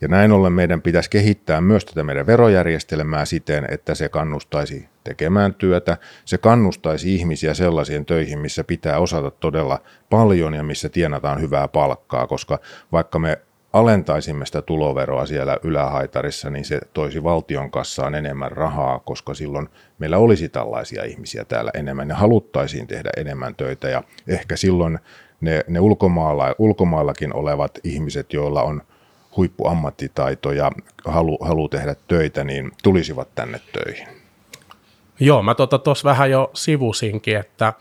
[0.00, 5.54] Ja näin ollen meidän pitäisi kehittää myös tätä meidän verojärjestelmää siten, että se kannustaisi tekemään
[5.54, 11.68] työtä, se kannustaisi ihmisiä sellaisiin töihin, missä pitää osata todella paljon ja missä tienataan hyvää
[11.68, 12.58] palkkaa, koska
[12.92, 13.38] vaikka me
[13.74, 19.68] alentaisimme sitä tuloveroa siellä ylähaitarissa, niin se toisi valtion kassaan enemmän rahaa, koska silloin
[19.98, 24.98] meillä olisi tällaisia ihmisiä täällä enemmän ja haluttaisiin tehdä enemmän töitä ja ehkä silloin
[25.40, 28.82] ne, ne ulkomailla, ulkomaillakin olevat ihmiset, joilla on
[29.36, 30.70] huippuammattitaito ja
[31.04, 34.23] halu, halu tehdä töitä, niin tulisivat tänne töihin.
[35.20, 37.72] Joo, mä tuossa tota vähän jo sivusinkin, että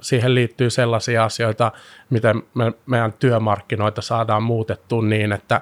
[0.00, 1.72] siihen liittyy sellaisia asioita,
[2.10, 5.60] miten me, meidän työmarkkinoita saadaan muutettua niin, että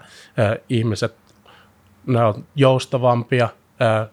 [0.69, 1.15] ihmiset,
[2.07, 3.49] ne on joustavampia,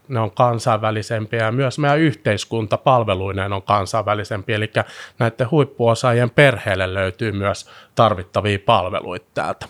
[0.08, 4.72] ne on kansainvälisempiä ja myös meidän yhteiskunta palveluineen on kansainvälisempi, eli
[5.20, 9.66] näiden huippuosaajien perheelle löytyy myös tarvittavia palveluita täältä.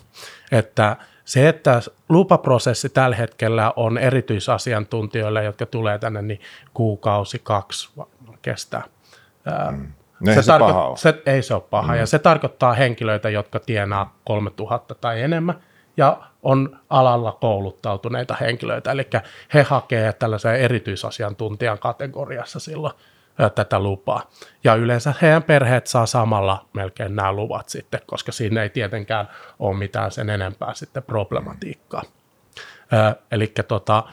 [0.52, 6.42] Että se, että lupaprosessi tällä hetkellä on erityisasiantuntijoille, jotka tulee tänne, niin
[6.74, 7.90] kuukausi, kaksi
[8.42, 8.84] kestää.
[9.72, 9.88] Mm.
[10.20, 12.00] No se, se, tarko- paha se ei se ole paha, mm.
[12.00, 15.56] ja se tarkoittaa henkilöitä, jotka tienaa 3000 tai enemmän,
[15.98, 19.08] ja on alalla kouluttautuneita henkilöitä, eli
[19.54, 22.94] he hakee tällaisen erityisasiantuntijan kategoriassa silloin
[23.56, 24.30] tätä lupaa.
[24.64, 29.28] Ja yleensä heidän perheet saa samalla melkein nämä luvat sitten, koska siinä ei tietenkään
[29.60, 32.04] ole mitään sen enempää sitten problematiikkaa.
[33.32, 34.04] Eli tota,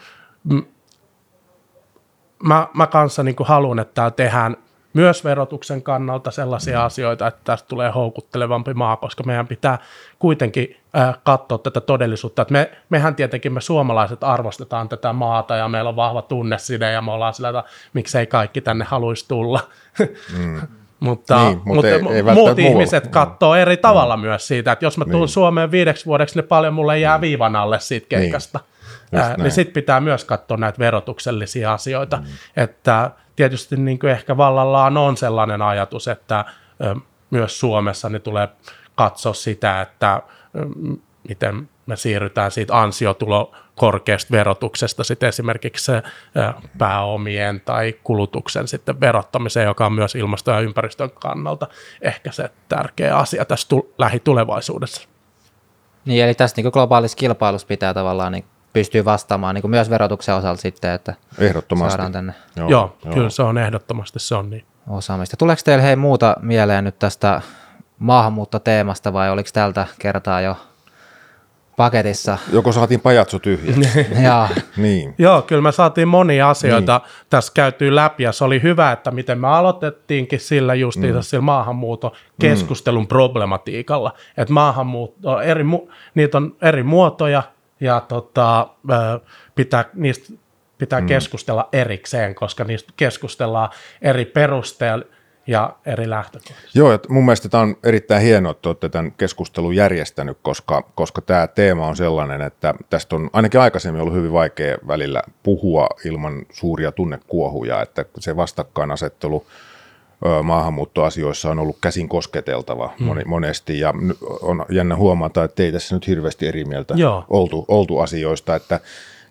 [2.43, 4.57] mä, mä kanssa niin haluan, että täällä tehdään
[4.93, 6.85] myös verotuksen kannalta sellaisia mm.
[6.85, 9.79] asioita, että tästä tulee houkuttelevampi maa, koska meidän pitää
[10.19, 12.47] kuitenkin äh, katsoa tätä todellisuutta.
[12.51, 17.13] Me, mehän tietenkin me suomalaiset arvostetaan tätä maata ja meillä on vahva tunneside ja me
[17.13, 19.61] ollaan sillä, että miksei kaikki tänne haluaisi tulla.
[20.39, 20.61] Mm.
[21.01, 24.21] mutta, niin, mutta, ei, ei muut ihmiset katsoo eri tavalla mm.
[24.21, 25.29] myös siitä, että jos mä tulen niin.
[25.29, 27.23] Suomeen viideksi vuodeksi, niin paljon mulle jää mm.
[27.23, 28.21] viivan alle siitä niin.
[28.21, 28.61] keikasta.
[29.13, 32.25] Niin, äh, niin sitten pitää myös katsoa näitä verotuksellisia asioita, mm.
[32.57, 36.45] että tietysti niin kuin ehkä vallallaan on sellainen ajatus, että
[37.31, 38.49] myös Suomessa ne tulee
[38.95, 40.23] katsoa sitä, että
[41.29, 45.93] miten me siirrytään siitä ansiotulo korkeasta verotuksesta sitten esimerkiksi
[46.79, 51.69] pääomien tai kulutuksen sitten verottamiseen, joka on myös ilmasto- ja ympäristön kannalta
[52.03, 55.09] ehkä se tärkeä asia tässä lähitulevaisuudessa.
[56.05, 60.35] Niin, eli tässä niin globaalissa kilpailussa pitää tavallaan niin pystyy vastaamaan niin kuin myös verotuksen
[60.35, 61.91] osalta sitten, että ehdottomasti.
[61.91, 62.35] saadaan tänne.
[62.57, 64.65] Joo, joo, joo, kyllä se on ehdottomasti se on niin.
[64.89, 65.37] Osaamista.
[65.37, 67.43] Tuleeko teille hei muuta mieleen nyt tästä
[67.99, 70.57] maahanmuuttoteemasta vai oliko tältä kertaa jo
[71.77, 72.39] paketissa.
[72.53, 73.75] Joko saatiin pajatso tyhjä?
[74.23, 75.15] ja, niin.
[75.19, 77.27] Joo, kyllä me saatiin monia asioita niin.
[77.31, 81.23] tässä käytyy läpi ja se oli hyvä, että miten me aloitettiinkin sillä justiinsa mm.
[81.23, 82.11] sillä maahanmuuton
[82.41, 83.09] keskustelun mm.
[83.09, 84.13] problematiikalla.
[84.37, 85.65] Että maahanmuutto, eri,
[86.15, 87.43] niitä on eri muotoja
[87.83, 88.69] ja tota,
[89.55, 90.33] pitää, niistä
[90.79, 91.07] pitää mm.
[91.07, 93.71] keskustella erikseen, koska niistä keskustellaan
[94.03, 95.05] eri perusteella
[95.47, 96.79] ja eri lähtökohdista.
[96.79, 101.21] Joo, että mun mielestä tämä on erittäin hienoa, että olette tämän keskustelun järjestänyt, koska, koska
[101.21, 106.47] tämä teema on sellainen, että tästä on ainakin aikaisemmin ollut hyvin vaikea välillä puhua ilman
[106.53, 109.47] suuria tunnekuohuja, että se vastakkainasettelu
[110.43, 113.09] maahanmuuttoasioissa on ollut käsin kosketeltava hmm.
[113.27, 113.95] monesti ja
[114.43, 116.95] on jännä huomata, että ei tässä nyt hirveästi eri mieltä
[117.31, 118.81] oltu, oltu asioista, että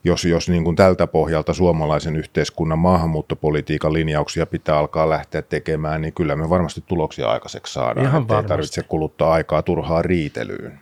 [0.04, 6.14] jos, jos niin kuin tältä pohjalta suomalaisen yhteiskunnan maahanmuuttopolitiikan linjauksia pitää alkaa lähteä tekemään, niin
[6.14, 8.06] kyllä me varmasti tuloksia aikaiseksi saadaan.
[8.06, 10.80] Ihan ei tarvitse kuluttaa aikaa turhaa riitelyyn.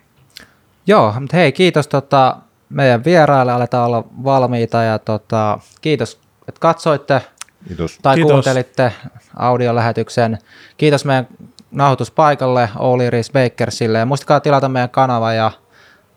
[0.87, 2.37] Joo, mutta hei, kiitos tota,
[2.69, 7.21] meidän vieraille, aletaan olla valmiita ja tota, kiitos, että katsoitte
[7.67, 7.99] kiitos.
[8.01, 8.31] tai kiitos.
[8.31, 8.93] kuuntelitte
[9.35, 10.37] audiolähetyksen.
[10.77, 11.27] Kiitos meidän
[11.71, 15.51] nauhoituspaikalle Olli Riis Bakersille ja muistakaa tilata meidän kanava ja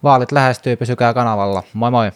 [0.03, 1.63] vaalit lähestyy, pysykää kanavalla.
[1.73, 2.13] Moi moi!